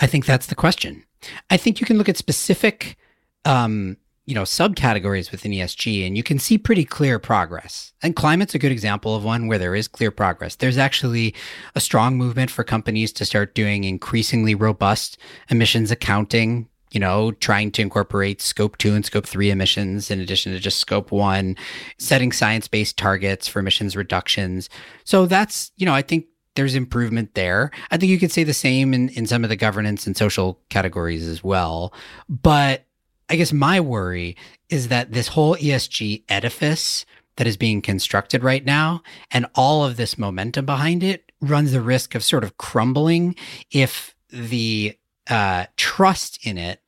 I 0.00 0.06
think 0.06 0.26
that's 0.26 0.48
the 0.48 0.54
question. 0.54 1.04
I 1.48 1.56
think 1.56 1.80
you 1.80 1.86
can 1.86 1.96
look 1.96 2.08
at 2.08 2.16
specific 2.16 2.96
um, 3.44 3.96
you 4.26 4.34
know 4.34 4.42
subcategories 4.42 5.32
within 5.32 5.52
ESG 5.52 6.06
and 6.06 6.16
you 6.16 6.22
can 6.22 6.38
see 6.38 6.56
pretty 6.58 6.84
clear 6.84 7.18
progress. 7.18 7.92
And 8.02 8.16
climate's 8.16 8.54
a 8.54 8.58
good 8.58 8.72
example 8.72 9.14
of 9.14 9.24
one 9.24 9.46
where 9.46 9.58
there 9.58 9.74
is 9.74 9.88
clear 9.88 10.10
progress. 10.10 10.56
There's 10.56 10.78
actually 10.78 11.34
a 11.74 11.80
strong 11.80 12.16
movement 12.16 12.50
for 12.50 12.64
companies 12.64 13.12
to 13.14 13.24
start 13.24 13.54
doing 13.54 13.84
increasingly 13.84 14.54
robust 14.54 15.18
emissions 15.50 15.90
accounting, 15.90 16.68
you 16.90 17.00
know, 17.00 17.32
trying 17.32 17.70
to 17.72 17.82
incorporate 17.82 18.42
scope 18.42 18.78
2 18.78 18.94
and 18.94 19.04
scope 19.04 19.26
3 19.26 19.50
emissions 19.50 20.10
in 20.10 20.20
addition 20.20 20.52
to 20.52 20.58
just 20.58 20.78
scope 20.78 21.12
1, 21.12 21.56
setting 21.98 22.32
science-based 22.32 22.96
targets 22.96 23.46
for 23.48 23.60
emissions 23.60 23.96
reductions. 23.96 24.68
So 25.04 25.26
that's, 25.26 25.72
you 25.76 25.86
know, 25.86 25.94
I 25.94 26.02
think 26.02 26.26
there's 26.56 26.74
improvement 26.74 27.34
there. 27.34 27.70
I 27.90 27.96
think 27.96 28.10
you 28.10 28.18
could 28.18 28.32
say 28.32 28.44
the 28.44 28.52
same 28.52 28.92
in, 28.92 29.08
in 29.10 29.26
some 29.26 29.44
of 29.44 29.50
the 29.50 29.56
governance 29.56 30.06
and 30.06 30.16
social 30.16 30.60
categories 30.68 31.26
as 31.26 31.44
well. 31.44 31.94
But 32.28 32.86
I 33.28 33.36
guess 33.36 33.52
my 33.52 33.78
worry 33.80 34.36
is 34.68 34.88
that 34.88 35.12
this 35.12 35.28
whole 35.28 35.54
ESG 35.56 36.24
edifice 36.28 37.06
that 37.36 37.46
is 37.46 37.56
being 37.56 37.80
constructed 37.80 38.42
right 38.42 38.64
now 38.64 39.02
and 39.30 39.46
all 39.54 39.84
of 39.84 39.96
this 39.96 40.18
momentum 40.18 40.66
behind 40.66 41.02
it 41.02 41.30
runs 41.40 41.72
the 41.72 41.80
risk 41.80 42.14
of 42.14 42.24
sort 42.24 42.44
of 42.44 42.58
crumbling 42.58 43.34
if 43.70 44.14
the 44.30 44.96
uh, 45.30 45.66
trust 45.76 46.44
in 46.44 46.58
it 46.58 46.80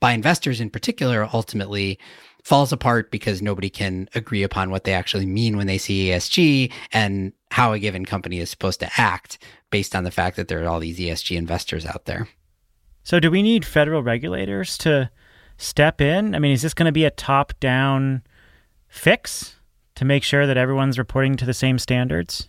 by 0.00 0.12
investors 0.12 0.60
in 0.60 0.70
particular 0.70 1.28
ultimately 1.32 1.98
falls 2.42 2.72
apart 2.72 3.10
because 3.10 3.42
nobody 3.42 3.68
can 3.68 4.08
agree 4.14 4.42
upon 4.42 4.70
what 4.70 4.84
they 4.84 4.94
actually 4.94 5.26
mean 5.26 5.56
when 5.56 5.66
they 5.66 5.78
see 5.78 6.08
ESG 6.08 6.72
and 6.92 7.32
how 7.50 7.72
a 7.72 7.78
given 7.78 8.06
company 8.06 8.38
is 8.38 8.48
supposed 8.48 8.80
to 8.80 8.90
act 8.96 9.38
based 9.70 9.94
on 9.94 10.04
the 10.04 10.10
fact 10.10 10.36
that 10.36 10.48
there 10.48 10.64
are 10.64 10.68
all 10.68 10.80
these 10.80 10.98
ESG 10.98 11.36
investors 11.36 11.84
out 11.84 12.06
there. 12.06 12.28
So, 13.02 13.20
do 13.20 13.30
we 13.30 13.42
need 13.42 13.64
federal 13.64 14.02
regulators 14.02 14.78
to 14.78 15.10
step 15.56 16.00
in? 16.00 16.34
I 16.34 16.38
mean, 16.38 16.52
is 16.52 16.62
this 16.62 16.74
going 16.74 16.86
to 16.86 16.92
be 16.92 17.04
a 17.04 17.10
top 17.10 17.52
down 17.60 18.22
fix 18.88 19.56
to 19.96 20.04
make 20.04 20.22
sure 20.22 20.46
that 20.46 20.56
everyone's 20.56 20.98
reporting 20.98 21.36
to 21.36 21.44
the 21.44 21.54
same 21.54 21.78
standards? 21.78 22.48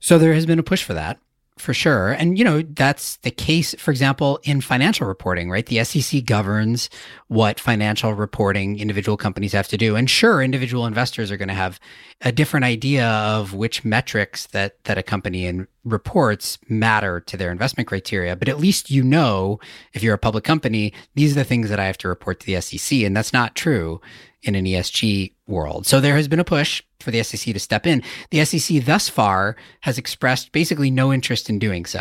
So 0.00 0.18
there 0.18 0.34
has 0.34 0.44
been 0.44 0.58
a 0.58 0.62
push 0.62 0.82
for 0.82 0.94
that 0.94 1.18
for 1.56 1.72
sure. 1.72 2.10
And, 2.10 2.36
you 2.36 2.44
know, 2.44 2.62
that's 2.62 3.16
the 3.18 3.30
case, 3.30 3.76
for 3.78 3.92
example, 3.92 4.40
in 4.42 4.60
financial 4.60 5.06
reporting, 5.06 5.50
right? 5.50 5.64
The 5.64 5.84
SEC 5.84 6.24
governs 6.24 6.90
what 7.28 7.60
financial 7.60 8.12
reporting 8.12 8.80
individual 8.80 9.16
companies 9.16 9.52
have 9.52 9.68
to 9.68 9.76
do. 9.76 9.94
And 9.94 10.10
sure, 10.10 10.42
individual 10.42 10.84
investors 10.84 11.30
are 11.30 11.36
going 11.36 11.48
to 11.48 11.54
have 11.54 11.78
a 12.22 12.32
different 12.32 12.64
idea 12.64 13.06
of 13.06 13.54
which 13.54 13.84
metrics 13.84 14.46
that, 14.48 14.82
that 14.84 14.98
a 14.98 15.02
company 15.02 15.46
in 15.46 15.68
reports 15.84 16.58
matter 16.68 17.20
to 17.20 17.36
their 17.36 17.52
investment 17.52 17.86
criteria. 17.86 18.34
But 18.34 18.48
at 18.48 18.58
least 18.58 18.90
you 18.90 19.04
know, 19.04 19.60
if 19.92 20.02
you're 20.02 20.14
a 20.14 20.18
public 20.18 20.42
company, 20.42 20.92
these 21.14 21.32
are 21.32 21.40
the 21.40 21.44
things 21.44 21.68
that 21.68 21.78
I 21.78 21.86
have 21.86 21.98
to 21.98 22.08
report 22.08 22.40
to 22.40 22.46
the 22.46 22.60
SEC. 22.60 22.98
And 23.00 23.16
that's 23.16 23.32
not 23.32 23.54
true 23.54 24.00
in 24.42 24.56
an 24.56 24.64
ESG 24.64 25.33
world. 25.46 25.86
So 25.86 26.00
there 26.00 26.16
has 26.16 26.28
been 26.28 26.40
a 26.40 26.44
push 26.44 26.82
for 27.00 27.10
the 27.10 27.22
SEC 27.22 27.52
to 27.52 27.60
step 27.60 27.86
in. 27.86 28.02
The 28.30 28.44
SEC 28.44 28.84
thus 28.84 29.08
far 29.08 29.56
has 29.80 29.98
expressed 29.98 30.52
basically 30.52 30.90
no 30.90 31.12
interest 31.12 31.50
in 31.50 31.58
doing 31.58 31.84
so. 31.84 32.00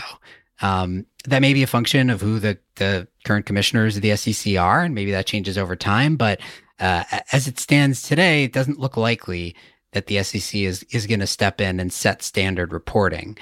Um, 0.61 1.05
that 1.25 1.41
may 1.41 1.53
be 1.53 1.63
a 1.63 1.67
function 1.67 2.09
of 2.09 2.21
who 2.21 2.39
the, 2.39 2.57
the 2.75 3.07
current 3.25 3.45
commissioners 3.45 3.95
of 3.95 4.01
the 4.01 4.15
SEC 4.15 4.55
are, 4.57 4.81
and 4.81 4.95
maybe 4.95 5.11
that 5.11 5.25
changes 5.25 5.57
over 5.57 5.75
time. 5.75 6.15
But 6.15 6.39
uh, 6.79 7.03
as 7.31 7.47
it 7.47 7.59
stands 7.59 8.01
today, 8.01 8.45
it 8.45 8.53
doesn't 8.53 8.79
look 8.79 8.97
likely 8.97 9.55
that 9.91 10.07
the 10.07 10.21
SEC 10.23 10.55
is 10.55 10.83
is 10.83 11.07
going 11.07 11.19
to 11.19 11.27
step 11.27 11.61
in 11.61 11.79
and 11.79 11.93
set 11.93 12.21
standard 12.23 12.73
reporting. 12.73 13.37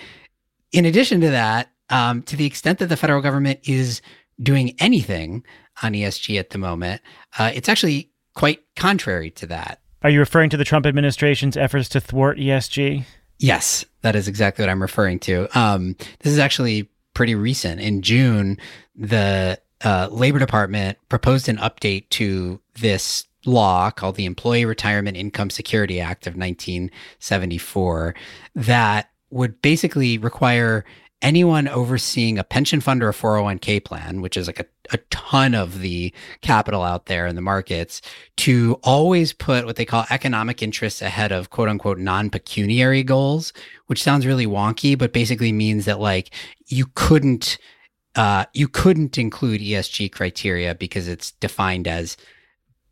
In 0.72 0.86
addition 0.86 1.22
to 1.22 1.30
that, 1.30 1.72
um, 1.90 2.24
to 2.24 2.36
the 2.36 2.46
extent 2.46 2.80
that 2.80 2.88
the 2.88 2.98
federal 2.98 3.22
government 3.22 3.60
is 3.64 4.02
doing 4.42 4.76
anything 4.80 5.46
on 5.84 5.94
ESG 5.94 6.40
at 6.40 6.50
the 6.50 6.58
moment, 6.58 7.02
uh, 7.38 7.52
it's 7.54 7.70
actually 7.70 8.12
quite 8.34 8.62
contrary 8.76 9.30
to 9.32 9.46
that. 9.48 9.82
Are 10.04 10.10
you 10.10 10.20
referring 10.20 10.50
to 10.50 10.58
the 10.58 10.64
Trump 10.64 10.86
administration's 10.86 11.56
efforts 11.56 11.90
to 11.90 12.02
thwart 12.02 12.38
ESG? 12.38 13.06
Yes, 13.38 13.86
that 14.02 14.16
is 14.16 14.28
exactly 14.28 14.64
what 14.64 14.70
I'm 14.70 14.82
referring 14.82 15.20
to. 15.20 15.48
Um, 15.58 15.96
this 16.20 16.34
is 16.34 16.40
actually 16.40 16.90
pretty 17.14 17.36
recent. 17.36 17.82
In 17.82 18.02
June, 18.02 18.58
the 18.96 19.60
uh, 19.84 20.08
Labor 20.12 20.40
Department 20.40 20.98
proposed 21.10 21.50
an 21.50 21.58
update 21.58 22.10
to 22.10 22.60
this 22.80 23.26
law 23.46 23.90
called 23.92 24.16
the 24.16 24.26
Employee 24.26 24.66
Retirement 24.66 25.18
Income 25.18 25.50
Security 25.50 26.00
Act 26.00 26.28
of 26.28 26.36
1974 26.36 28.16
that 28.56 29.10
would 29.32 29.62
basically 29.62 30.18
require 30.18 30.86
anyone 31.21 31.67
overseeing 31.67 32.38
a 32.38 32.43
pension 32.43 32.81
fund 32.81 33.03
or 33.03 33.10
a 33.10 33.13
401k 33.13 33.84
plan, 33.84 34.21
which 34.21 34.38
is 34.38 34.47
like 34.47 34.60
a, 34.60 34.65
a 34.91 34.97
ton 35.10 35.53
of 35.53 35.79
the 35.79 36.13
capital 36.41 36.84
out 36.84 37.05
there 37.05 37.27
in 37.27 37.36
the 37.36 37.41
markets, 37.41 38.01
to 38.38 38.79
always 38.84 39.34
put 39.34 39.65
what 39.65 39.75
they 39.75 39.86
call 39.86 40.05
economic 40.10 40.62
interests 40.62 41.01
ahead 41.01 41.31
of 41.31 41.49
quote 41.49 41.69
unquote 41.69 41.99
non 41.99 42.29
pecuniary 42.29 43.03
goals, 43.03 43.53
which 43.88 44.03
sounds 44.03 44.25
really 44.25 44.47
wonky, 44.47 44.97
but 44.97 45.13
basically 45.13 45.51
means 45.51 45.86
that 45.86 45.99
like 45.99 46.34
you 46.67 46.88
couldn't. 46.95 47.57
Uh, 48.13 48.43
you 48.53 48.67
couldn't 48.67 49.17
include 49.17 49.62
ESG 49.62 50.12
criteria 50.12 50.75
because 50.75 51.07
it's 51.07 51.31
defined 51.31 51.88
as, 51.88 52.17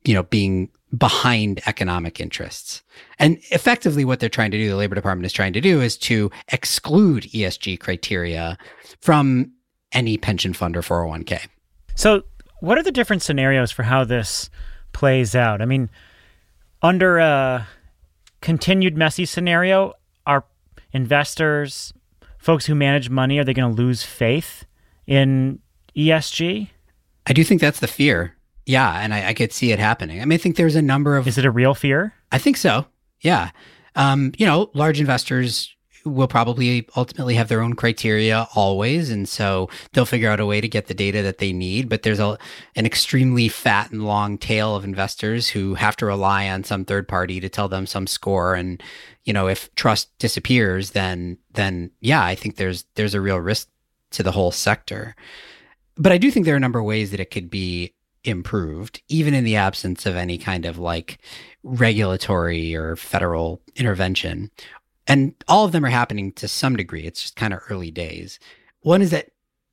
you 0.05 0.13
know, 0.13 0.23
being 0.23 0.69
behind 0.97 1.62
economic 1.67 2.19
interests. 2.19 2.81
And 3.19 3.38
effectively, 3.51 4.05
what 4.05 4.19
they're 4.19 4.29
trying 4.29 4.51
to 4.51 4.57
do, 4.57 4.69
the 4.69 4.75
Labor 4.75 4.95
Department 4.95 5.25
is 5.25 5.33
trying 5.33 5.53
to 5.53 5.62
do, 5.62 5.81
is 5.81 5.97
to 5.99 6.31
exclude 6.49 7.23
ESG 7.23 7.79
criteria 7.79 8.57
from 9.01 9.51
any 9.91 10.17
pension 10.17 10.53
fund 10.53 10.75
or 10.75 10.81
401k. 10.81 11.47
So, 11.95 12.23
what 12.62 12.77
are 12.77 12.83
the 12.83 12.91
different 12.91 13.21
scenarios 13.21 13.71
for 13.71 13.83
how 13.83 14.03
this 14.03 14.49
plays 14.93 15.35
out? 15.35 15.62
I 15.62 15.65
mean, 15.65 15.89
under 16.81 17.19
a 17.19 17.67
continued 18.41 18.97
messy 18.97 19.25
scenario, 19.25 19.93
are 20.25 20.45
investors, 20.91 21.93
folks 22.38 22.65
who 22.65 22.75
manage 22.75 23.09
money, 23.09 23.38
are 23.38 23.43
they 23.43 23.53
going 23.53 23.75
to 23.75 23.81
lose 23.81 24.03
faith 24.03 24.65
in 25.05 25.59
ESG? 25.95 26.69
I 27.27 27.33
do 27.33 27.43
think 27.43 27.62
that's 27.62 27.79
the 27.79 27.88
fear 27.88 28.35
yeah, 28.69 28.99
and 28.99 29.15
I, 29.15 29.29
I, 29.29 29.34
could 29.34 29.51
see 29.51 29.71
it 29.71 29.79
happening. 29.79 30.21
I 30.21 30.25
mean, 30.25 30.36
I 30.36 30.38
think 30.38 30.55
there's 30.55 30.75
a 30.75 30.82
number 30.82 31.17
of. 31.17 31.27
Is 31.27 31.39
it 31.39 31.45
a 31.45 31.49
real 31.49 31.73
fear? 31.73 32.13
I 32.32 32.38
think 32.38 32.55
so. 32.55 32.86
Yeah. 33.21 33.49
Um, 33.95 34.32
you 34.38 34.45
know, 34.45 34.69
large 34.75 34.99
investors 34.99 35.75
will 36.05 36.27
probably 36.27 36.88
ultimately 36.95 37.34
have 37.34 37.47
their 37.47 37.62
own 37.62 37.73
criteria 37.73 38.47
always, 38.53 39.10
and 39.10 39.27
so 39.27 39.69
they'll 39.91 40.05
figure 40.05 40.29
out 40.29 40.39
a 40.39 40.45
way 40.45 40.62
to 40.62 40.67
get 40.67 40.86
the 40.86 40.93
data 40.93 41.23
that 41.23 41.39
they 41.39 41.51
need. 41.51 41.89
But 41.89 42.03
there's 42.03 42.19
a 42.19 42.38
an 42.75 42.86
extremely 42.86 43.49
fat 43.49 43.89
and 43.89 44.05
long 44.05 44.38
tail 44.38 44.75
of 44.75 44.84
investors 44.84 45.47
who 45.47 45.73
have 45.73 45.95
to 45.95 46.05
rely 46.05 46.47
on 46.47 46.63
some 46.63 46.86
third 46.86 47.08
party 47.08 47.39
to 47.39 47.49
tell 47.49 47.69
them 47.69 47.88
some 47.88 48.05
score, 48.05 48.53
and 48.53 48.84
you 49.23 49.34
know, 49.34 49.47
if 49.47 49.73
trust 49.73 50.15
disappears, 50.19 50.91
then 50.91 51.39
then 51.53 51.89
yeah, 52.01 52.23
I 52.23 52.36
think 52.36 52.58
there's 52.58 52.86
there's 52.93 53.15
a 53.15 53.21
real 53.21 53.38
risk 53.38 53.67
to 54.12 54.21
the 54.21 54.32
whole 54.32 54.51
sector. 54.51 55.15
But 55.97 56.12
I 56.12 56.19
do 56.19 56.29
think 56.29 56.45
there 56.45 56.53
are 56.53 56.58
a 56.58 56.62
number 56.62 56.79
of 56.79 56.86
ways 56.86 57.10
that 57.10 57.19
it 57.19 57.32
could 57.32 57.49
be 57.49 57.95
improved, 58.23 59.01
even 59.08 59.34
in 59.34 59.43
the 59.43 59.55
absence 59.55 60.05
of 60.05 60.15
any 60.15 60.38
kind 60.38 60.65
of 60.65 60.77
like 60.77 61.19
regulatory 61.63 62.75
or 62.75 62.95
federal 62.95 63.62
intervention. 63.75 64.51
And 65.08 65.34
all 65.47 65.65
of 65.65 65.71
them 65.71 65.86
are 65.86 65.89
happening 65.89 66.32
to 66.34 66.47
some 66.47 66.75
degree. 66.75 67.05
It's 67.05 67.21
just 67.21 67.36
kind 67.36 67.53
of 67.53 67.62
early 67.69 67.91
days. 67.91 68.39
One 68.82 69.01
is 69.01 69.12
that, 69.12 69.32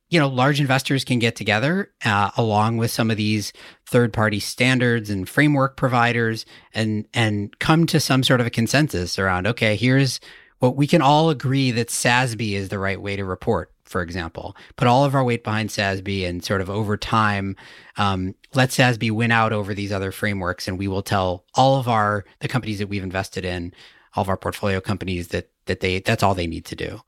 you 0.08 0.18
know, 0.18 0.28
large 0.28 0.60
investors 0.60 1.04
can 1.04 1.18
get 1.18 1.36
together 1.36 1.92
uh, 2.04 2.30
along 2.36 2.78
with 2.78 2.90
some 2.90 3.10
of 3.10 3.16
these 3.16 3.52
third 3.86 4.12
party 4.12 4.40
standards 4.40 5.10
and 5.10 5.28
framework 5.28 5.76
providers 5.76 6.46
and, 6.72 7.06
and 7.12 7.58
come 7.58 7.86
to 7.86 8.00
some 8.00 8.22
sort 8.22 8.40
of 8.40 8.46
a 8.46 8.50
consensus 8.50 9.18
around, 9.18 9.46
okay, 9.46 9.76
here's 9.76 10.20
what 10.58 10.76
we 10.76 10.86
can 10.86 11.02
all 11.02 11.28
agree 11.28 11.70
that 11.72 11.88
SASB 11.88 12.52
is 12.52 12.68
the 12.68 12.78
right 12.78 13.00
way 13.00 13.16
to 13.16 13.24
report 13.24 13.72
for 13.86 14.02
example, 14.02 14.56
put 14.76 14.88
all 14.88 15.04
of 15.04 15.14
our 15.14 15.24
weight 15.24 15.44
behind 15.44 15.70
SASB 15.70 16.28
and 16.28 16.44
sort 16.44 16.60
of 16.60 16.68
over 16.68 16.96
time, 16.96 17.56
um, 17.96 18.34
let 18.54 18.70
SASB 18.70 19.10
win 19.10 19.30
out 19.30 19.52
over 19.52 19.74
these 19.74 19.92
other 19.92 20.12
frameworks. 20.12 20.68
And 20.68 20.78
we 20.78 20.88
will 20.88 21.02
tell 21.02 21.44
all 21.54 21.78
of 21.78 21.88
our, 21.88 22.24
the 22.40 22.48
companies 22.48 22.78
that 22.78 22.88
we've 22.88 23.02
invested 23.02 23.44
in, 23.44 23.72
all 24.14 24.22
of 24.22 24.28
our 24.28 24.36
portfolio 24.36 24.80
companies 24.80 25.28
that, 25.28 25.50
that 25.66 25.80
they, 25.80 26.00
that's 26.00 26.22
all 26.22 26.34
they 26.34 26.46
need 26.46 26.64
to 26.66 26.76
do. 26.76 27.00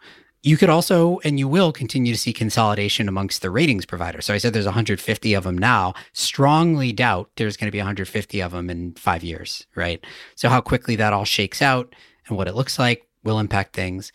You 0.42 0.56
could 0.56 0.70
also, 0.70 1.18
and 1.24 1.38
you 1.38 1.48
will 1.48 1.72
continue 1.72 2.12
to 2.12 2.18
see 2.18 2.32
consolidation 2.32 3.08
amongst 3.08 3.42
the 3.42 3.50
ratings 3.50 3.84
providers. 3.84 4.24
So 4.24 4.32
I 4.32 4.38
said 4.38 4.52
there's 4.52 4.66
150 4.66 5.34
of 5.34 5.44
them 5.44 5.58
now. 5.58 5.94
Strongly 6.12 6.92
doubt 6.92 7.30
there's 7.36 7.56
going 7.56 7.66
to 7.66 7.72
be 7.72 7.78
150 7.78 8.40
of 8.40 8.52
them 8.52 8.70
in 8.70 8.94
five 8.94 9.24
years, 9.24 9.66
right? 9.74 10.04
So 10.36 10.48
how 10.48 10.60
quickly 10.60 10.94
that 10.96 11.12
all 11.12 11.24
shakes 11.24 11.60
out 11.60 11.92
and 12.28 12.36
what 12.36 12.46
it 12.46 12.54
looks 12.54 12.78
like 12.78 13.08
will 13.24 13.40
impact 13.40 13.74
things. 13.74 14.12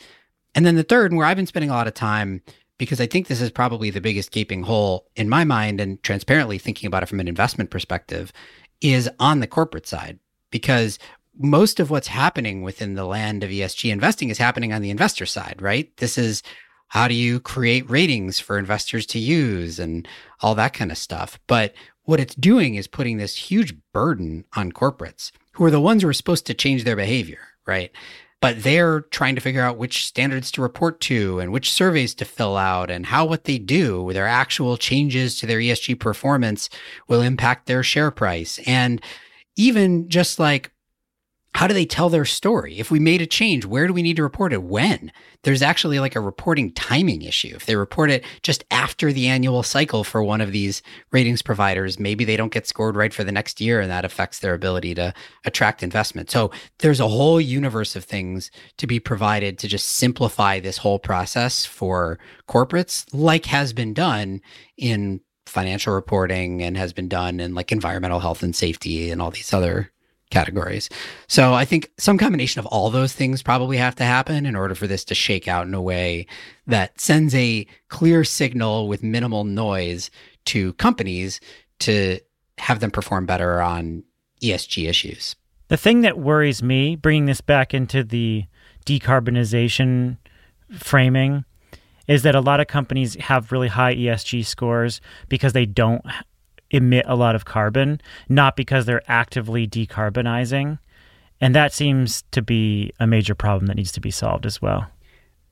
And 0.56 0.66
then 0.66 0.76
the 0.76 0.84
third, 0.84 1.12
and 1.12 1.18
where 1.18 1.28
I've 1.28 1.38
been 1.38 1.48
spending 1.48 1.70
a 1.70 1.74
lot 1.74 1.88
of 1.88 1.94
time, 1.94 2.42
because 2.78 3.00
I 3.00 3.06
think 3.06 3.28
this 3.28 3.42
is 3.42 3.52
probably 3.52 3.90
the 3.90 4.02
biggest 4.02 4.32
gaping 4.32 4.64
hole 4.64 5.08
in 5.16 5.30
my 5.30 5.44
mind, 5.44 5.80
and 5.80 6.02
transparently 6.04 6.58
thinking 6.58 6.88
about 6.88 7.04
it 7.04 7.08
from 7.08 7.20
an 7.20 7.28
investment 7.28 7.70
perspective, 7.70 8.32
is 8.82 9.10
on 9.20 9.40
the 9.40 9.48
corporate 9.48 9.88
side. 9.88 10.20
Because 10.52 11.00
most 11.38 11.80
of 11.80 11.90
what's 11.90 12.08
happening 12.08 12.62
within 12.62 12.94
the 12.94 13.06
land 13.06 13.44
of 13.44 13.50
ESG 13.50 13.92
investing 13.92 14.30
is 14.30 14.38
happening 14.38 14.72
on 14.72 14.82
the 14.82 14.92
investor 14.92 15.26
side, 15.26 15.62
right? 15.62 15.96
This 15.98 16.18
is 16.18 16.44
how 16.90 17.08
do 17.08 17.16
you 17.16 17.40
create 17.40 17.90
ratings 17.90 18.40
for 18.40 18.60
investors 18.60 19.08
to 19.08 19.20
use 19.20 19.80
and 19.80 20.08
all 20.42 20.54
that 20.54 20.74
kind 20.74 20.92
of 20.92 20.98
stuff. 20.98 21.40
But 21.48 21.74
what 22.04 22.20
it's 22.20 22.36
doing 22.36 22.76
is 22.76 22.86
putting 22.86 23.18
this 23.18 23.36
huge 23.36 23.74
burden 23.94 24.46
on 24.56 24.72
corporates 24.72 25.32
who 25.54 25.66
are 25.66 25.72
the 25.72 25.82
ones 25.82 26.04
who 26.04 26.10
are 26.10 26.14
supposed 26.14 26.46
to 26.46 26.54
change 26.54 26.84
their 26.84 26.96
behavior, 26.96 27.40
right? 27.66 27.92
But 28.44 28.62
they're 28.62 29.00
trying 29.04 29.36
to 29.36 29.42
figure 29.42 29.62
out 29.62 29.78
which 29.78 30.06
standards 30.06 30.52
to 30.52 30.62
report 30.62 31.00
to 31.00 31.40
and 31.40 31.54
which 31.54 31.72
surveys 31.72 32.14
to 32.14 32.26
fill 32.26 32.58
out 32.58 32.92
and 32.92 33.06
how 33.06 33.26
what 33.26 33.46
they 33.46 33.58
do, 33.58 34.04
with 34.04 34.18
their 34.18 34.28
actual 34.28 34.76
changes 34.76 35.40
to 35.40 35.46
their 35.46 35.60
ESG 35.60 35.98
performance 35.98 36.70
will 37.08 37.22
impact 37.22 37.68
their 37.68 37.84
share 37.84 38.12
price. 38.12 38.60
And 38.68 39.02
even 39.56 40.10
just 40.10 40.40
like 40.40 40.73
how 41.56 41.68
do 41.68 41.74
they 41.74 41.86
tell 41.86 42.10
their 42.10 42.26
story? 42.26 42.80
If 42.80 42.90
we 42.90 43.00
made 43.00 43.22
a 43.22 43.28
change, 43.28 43.66
where 43.66 43.86
do 43.88 43.94
we 43.94 44.02
need 44.02 44.16
to 44.16 44.24
report 44.24 44.54
it? 44.54 44.64
When? 44.64 45.12
There's 45.44 45.62
actually 45.62 46.00
like 46.00 46.16
a 46.16 46.22
reporting 46.22 46.72
timing 46.72 47.22
issue. 47.22 47.54
If 47.56 47.66
they 47.66 47.76
report 47.76 48.10
it 48.10 48.24
just 48.42 48.64
after 48.72 49.14
the 49.14 49.28
annual 49.28 49.62
cycle 49.62 50.04
for 50.04 50.24
one 50.24 50.42
of 50.42 50.52
these 50.52 50.82
ratings 51.12 51.42
providers, 51.42 52.00
maybe 52.00 52.26
they 52.26 52.38
don't 52.38 52.52
get 52.52 52.66
scored 52.66 52.96
right 52.96 53.14
for 53.14 53.24
the 53.24 53.32
next 53.32 53.62
year 53.62 53.82
and 53.82 53.92
that 53.92 54.06
affects 54.06 54.40
their 54.40 54.54
ability 54.54 54.96
to 54.96 55.14
attract 55.46 55.84
investment. 55.84 56.32
So 56.32 56.52
there's 56.80 57.00
a 57.00 57.08
whole 57.08 57.40
universe 57.40 57.96
of 57.96 58.04
things 58.04 58.50
to 58.78 58.88
be 58.88 59.00
provided 59.00 59.58
to 59.60 59.68
just 59.68 59.88
simplify 59.88 60.60
this 60.60 60.78
whole 60.78 61.00
process 61.00 61.66
for 61.66 62.20
corporates, 62.48 63.06
like 63.14 63.46
has 63.46 63.74
been 63.74 63.94
done 63.94 64.42
in 64.78 65.22
financial 65.46 65.94
reporting 65.94 66.64
and 66.64 66.78
has 66.78 66.94
been 66.94 67.10
done 67.10 67.40
in 67.40 67.54
like 67.54 67.72
environmental 67.72 68.20
health 68.20 68.42
and 68.42 68.56
safety 68.56 69.12
and 69.12 69.22
all 69.22 69.30
these 69.30 69.54
other 69.54 69.92
categories. 70.34 70.90
So 71.28 71.54
I 71.54 71.64
think 71.64 71.92
some 71.98 72.18
combination 72.18 72.60
of 72.60 72.66
all 72.66 72.90
those 72.90 73.14
things 73.14 73.44
probably 73.44 73.78
have 73.78 73.96
to 73.96 74.04
happen 74.04 74.46
in 74.46 74.56
order 74.56 74.74
for 74.74 74.88
this 74.88 75.06
to 75.06 75.16
shake 75.16 75.48
out 75.48 75.68
in 75.68 75.74
a 75.74 75.82
way 75.82 76.26
that 76.66 77.00
sends 77.00 77.36
a 77.36 77.68
clear 77.90 78.24
signal 78.24 78.88
with 78.88 79.04
minimal 79.04 79.44
noise 79.44 80.10
to 80.46 80.74
companies 80.74 81.40
to 81.80 82.20
have 82.58 82.80
them 82.80 82.92
perform 82.92 83.26
better 83.26 83.62
on 83.62 84.04
ESG 84.42 84.90
issues. 84.90 85.36
The 85.68 85.78
thing 85.78 86.02
that 86.02 86.18
worries 86.18 86.62
me, 86.62 86.96
bringing 86.96 87.26
this 87.26 87.42
back 87.42 87.74
into 87.74 88.04
the 88.04 88.46
decarbonization 88.86 90.18
framing, 90.72 91.46
is 92.08 92.24
that 92.24 92.36
a 92.36 92.42
lot 92.42 92.60
of 92.60 92.68
companies 92.68 93.16
have 93.16 93.52
really 93.52 93.70
high 93.70 93.96
ESG 93.96 94.46
scores 94.46 95.00
because 95.30 95.54
they 95.54 95.66
don't 95.66 96.04
emit 96.74 97.06
a 97.08 97.16
lot 97.16 97.36
of 97.36 97.46
carbon, 97.46 98.02
not 98.28 98.58
because 98.58 98.86
they're 98.86 99.04
actively 99.08 99.66
decarbonizing. 99.68 100.80
And 101.40 101.56
that 101.56 101.74
seems 101.74 102.24
to 102.32 102.42
be 102.42 102.92
a 103.00 103.08
major 103.08 103.36
problem 103.36 103.68
that 103.68 103.78
needs 103.78 103.92
to 103.94 104.02
be 104.02 104.12
solved 104.12 104.46
as 104.46 104.62
well. 104.62 104.88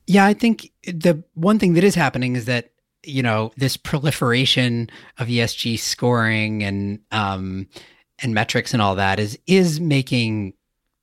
Yeah, 0.06 0.26
I 0.26 0.34
think 0.34 0.70
the 0.84 1.22
one 1.34 1.58
thing 1.58 1.74
that 1.74 1.84
is 1.84 1.94
happening 1.94 2.36
is 2.36 2.46
that 2.46 2.70
you 3.04 3.22
know 3.22 3.52
this 3.56 3.76
proliferation 3.76 4.90
of 5.18 5.28
ESG 5.28 5.78
scoring 5.78 6.62
and 6.62 7.00
um, 7.10 7.68
and 8.22 8.34
metrics 8.34 8.72
and 8.72 8.82
all 8.82 8.94
that 8.96 9.18
is 9.18 9.38
is 9.46 9.80
making 9.80 10.54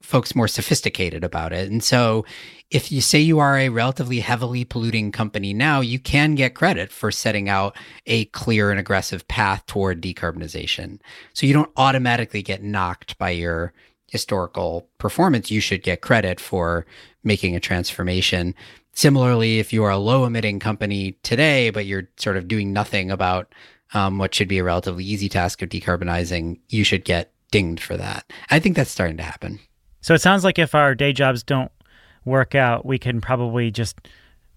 folks 0.09 0.35
more 0.35 0.47
sophisticated 0.47 1.23
about 1.23 1.53
it. 1.53 1.69
And 1.69 1.83
so 1.83 2.25
if 2.71 2.91
you 2.91 2.99
say 2.99 3.19
you 3.19 3.37
are 3.37 3.59
a 3.59 3.69
relatively 3.69 4.21
heavily 4.21 4.65
polluting 4.65 5.11
company 5.11 5.53
now, 5.53 5.81
you 5.81 5.99
can 5.99 6.33
get 6.33 6.55
credit 6.55 6.91
for 6.91 7.11
setting 7.11 7.47
out 7.47 7.77
a 8.07 8.25
clear 8.25 8.71
and 8.71 8.79
aggressive 8.79 9.27
path 9.27 9.63
toward 9.67 10.01
decarbonization. 10.01 10.99
So 11.33 11.45
you 11.45 11.53
don't 11.53 11.71
automatically 11.77 12.41
get 12.41 12.63
knocked 12.63 13.19
by 13.19 13.29
your 13.29 13.71
historical 14.07 14.89
performance. 14.97 15.51
You 15.51 15.61
should 15.61 15.83
get 15.83 16.01
credit 16.01 16.39
for 16.39 16.87
making 17.23 17.55
a 17.55 17.59
transformation. 17.59 18.55
Similarly, 18.93 19.59
if 19.59 19.71
you 19.71 19.83
are 19.83 19.91
a 19.91 19.97
low 19.97 20.25
emitting 20.25 20.59
company 20.59 21.19
today, 21.21 21.69
but 21.69 21.85
you're 21.85 22.09
sort 22.17 22.35
of 22.35 22.47
doing 22.47 22.73
nothing 22.73 23.11
about 23.11 23.53
um, 23.93 24.17
what 24.17 24.33
should 24.33 24.47
be 24.47 24.57
a 24.57 24.63
relatively 24.63 25.03
easy 25.03 25.29
task 25.29 25.61
of 25.61 25.69
decarbonizing, 25.69 26.59
you 26.69 26.83
should 26.83 27.05
get 27.05 27.31
dinged 27.51 27.83
for 27.83 27.95
that. 27.95 28.25
I 28.49 28.57
think 28.57 28.75
that's 28.75 28.89
starting 28.89 29.17
to 29.17 29.23
happen. 29.23 29.59
So 30.01 30.13
it 30.13 30.21
sounds 30.21 30.43
like 30.43 30.59
if 30.59 30.75
our 30.75 30.95
day 30.95 31.13
jobs 31.13 31.43
don't 31.43 31.71
work 32.25 32.55
out, 32.55 32.85
we 32.85 32.97
can 32.97 33.21
probably 33.21 33.71
just 33.71 33.97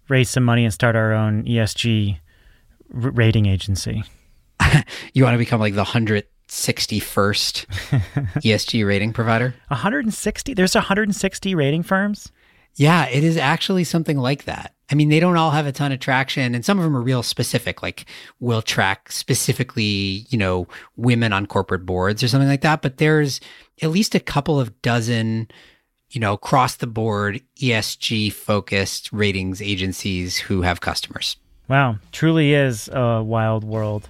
raise 0.08 0.30
some 0.30 0.44
money 0.44 0.64
and 0.64 0.72
start 0.72 0.96
our 0.96 1.12
own 1.12 1.44
ESG 1.44 2.18
r- 2.94 3.10
rating 3.10 3.46
agency. 3.46 4.04
you 5.14 5.24
want 5.24 5.34
to 5.34 5.38
become 5.38 5.60
like 5.60 5.74
the 5.74 5.84
161st 5.84 6.24
ESG 8.42 8.86
rating 8.86 9.12
provider. 9.12 9.54
160? 9.68 10.54
There's 10.54 10.74
160 10.74 11.54
rating 11.54 11.82
firms? 11.82 12.30
Yeah, 12.74 13.06
it 13.08 13.22
is 13.22 13.36
actually 13.36 13.84
something 13.84 14.16
like 14.16 14.44
that. 14.44 14.74
I 14.90 14.94
mean, 14.94 15.08
they 15.08 15.20
don't 15.20 15.36
all 15.36 15.50
have 15.50 15.66
a 15.66 15.72
ton 15.72 15.92
of 15.92 16.00
traction, 16.00 16.54
and 16.54 16.64
some 16.64 16.78
of 16.78 16.84
them 16.84 16.96
are 16.96 17.00
real 17.02 17.22
specific, 17.22 17.82
like 17.82 18.04
will 18.40 18.60
track 18.60 19.10
specifically, 19.10 20.26
you 20.28 20.36
know, 20.36 20.68
women 20.96 21.32
on 21.32 21.46
corporate 21.46 21.86
boards 21.86 22.22
or 22.22 22.28
something 22.28 22.48
like 22.48 22.60
that. 22.60 22.82
But 22.82 22.98
there's 22.98 23.40
at 23.82 23.90
least 23.90 24.14
a 24.14 24.20
couple 24.20 24.58
of 24.58 24.80
dozen, 24.80 25.48
you 26.10 26.20
know, 26.20 26.32
across 26.32 26.76
the 26.76 26.86
board 26.86 27.42
ESG 27.56 28.32
focused 28.32 29.12
ratings 29.12 29.60
agencies 29.60 30.38
who 30.38 30.62
have 30.62 30.80
customers. 30.80 31.36
Wow, 31.68 31.96
truly 32.12 32.54
is 32.54 32.88
a 32.88 33.22
wild 33.22 33.64
world. 33.64 34.08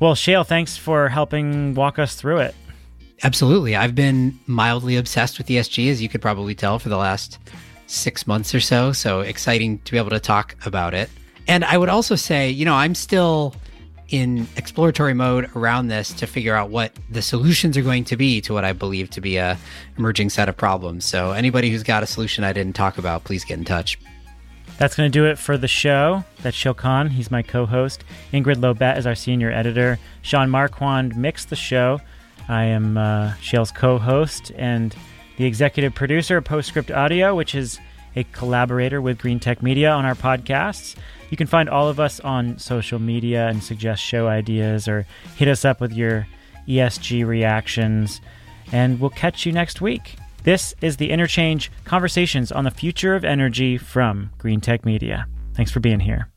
Well, 0.00 0.14
Shayle, 0.14 0.46
thanks 0.46 0.76
for 0.76 1.08
helping 1.08 1.74
walk 1.74 1.98
us 1.98 2.14
through 2.14 2.38
it. 2.38 2.54
Absolutely. 3.22 3.76
I've 3.76 3.94
been 3.94 4.38
mildly 4.46 4.96
obsessed 4.96 5.38
with 5.38 5.46
ESG, 5.46 5.90
as 5.90 6.02
you 6.02 6.08
could 6.08 6.20
probably 6.20 6.54
tell, 6.54 6.78
for 6.78 6.88
the 6.88 6.96
last 6.96 7.38
six 7.86 8.26
months 8.26 8.54
or 8.54 8.60
so. 8.60 8.92
So 8.92 9.20
exciting 9.20 9.78
to 9.80 9.92
be 9.92 9.98
able 9.98 10.10
to 10.10 10.20
talk 10.20 10.56
about 10.66 10.94
it. 10.94 11.10
And 11.46 11.64
I 11.64 11.78
would 11.78 11.88
also 11.88 12.16
say, 12.16 12.50
you 12.50 12.64
know, 12.64 12.74
I'm 12.74 12.94
still 12.94 13.54
in 14.10 14.46
exploratory 14.56 15.14
mode 15.14 15.50
around 15.56 15.88
this 15.88 16.12
to 16.12 16.26
figure 16.26 16.54
out 16.54 16.70
what 16.70 16.92
the 17.10 17.22
solutions 17.22 17.76
are 17.76 17.82
going 17.82 18.04
to 18.04 18.16
be 18.16 18.40
to 18.42 18.52
what 18.52 18.64
I 18.64 18.72
believe 18.72 19.10
to 19.10 19.20
be 19.20 19.36
a 19.36 19.58
emerging 19.96 20.30
set 20.30 20.48
of 20.48 20.56
problems. 20.56 21.04
So 21.04 21.32
anybody 21.32 21.70
who's 21.70 21.82
got 21.82 22.02
a 22.02 22.06
solution 22.06 22.44
I 22.44 22.52
didn't 22.52 22.74
talk 22.74 22.98
about, 22.98 23.24
please 23.24 23.44
get 23.44 23.58
in 23.58 23.64
touch. 23.64 23.98
That's 24.76 24.96
going 24.96 25.10
to 25.10 25.12
do 25.12 25.26
it 25.26 25.38
for 25.38 25.56
the 25.56 25.68
show. 25.68 26.24
That's 26.42 26.56
Shayle 26.56 26.76
Kann. 26.76 27.08
He's 27.10 27.30
my 27.30 27.42
co 27.42 27.64
host. 27.64 28.04
Ingrid 28.32 28.56
Lobet 28.56 28.98
is 28.98 29.06
our 29.06 29.14
senior 29.14 29.50
editor. 29.50 29.98
Sean 30.22 30.50
Marquand 30.50 31.16
mixed 31.16 31.50
the 31.50 31.56
show. 31.56 32.00
I 32.48 32.64
am 32.64 32.98
uh, 32.98 33.34
Shayle's 33.40 33.70
co 33.70 33.98
host 33.98 34.50
and 34.56 34.94
the 35.36 35.44
executive 35.44 35.94
producer 35.94 36.36
of 36.38 36.44
Postscript 36.44 36.90
Audio, 36.90 37.34
which 37.34 37.54
is 37.54 37.78
a 38.16 38.24
collaborator 38.24 39.00
with 39.00 39.18
Greentech 39.18 39.62
Media 39.62 39.90
on 39.90 40.04
our 40.04 40.14
podcasts. 40.14 40.96
You 41.30 41.36
can 41.36 41.46
find 41.46 41.68
all 41.68 41.88
of 41.88 41.98
us 41.98 42.20
on 42.20 42.58
social 42.58 42.98
media 42.98 43.48
and 43.48 43.62
suggest 43.62 44.02
show 44.02 44.28
ideas 44.28 44.86
or 44.88 45.06
hit 45.36 45.48
us 45.48 45.64
up 45.64 45.80
with 45.80 45.92
your 45.92 46.26
ESG 46.68 47.26
reactions. 47.26 48.20
And 48.72 49.00
we'll 49.00 49.10
catch 49.10 49.46
you 49.46 49.52
next 49.52 49.80
week. 49.80 50.16
This 50.44 50.74
is 50.80 50.98
the 50.98 51.10
Interchange 51.10 51.70
Conversations 51.84 52.52
on 52.52 52.64
the 52.64 52.70
Future 52.70 53.14
of 53.14 53.24
Energy 53.24 53.78
from 53.78 54.30
Greentech 54.38 54.84
Media. 54.84 55.26
Thanks 55.54 55.70
for 55.70 55.80
being 55.80 56.00
here. 56.00 56.28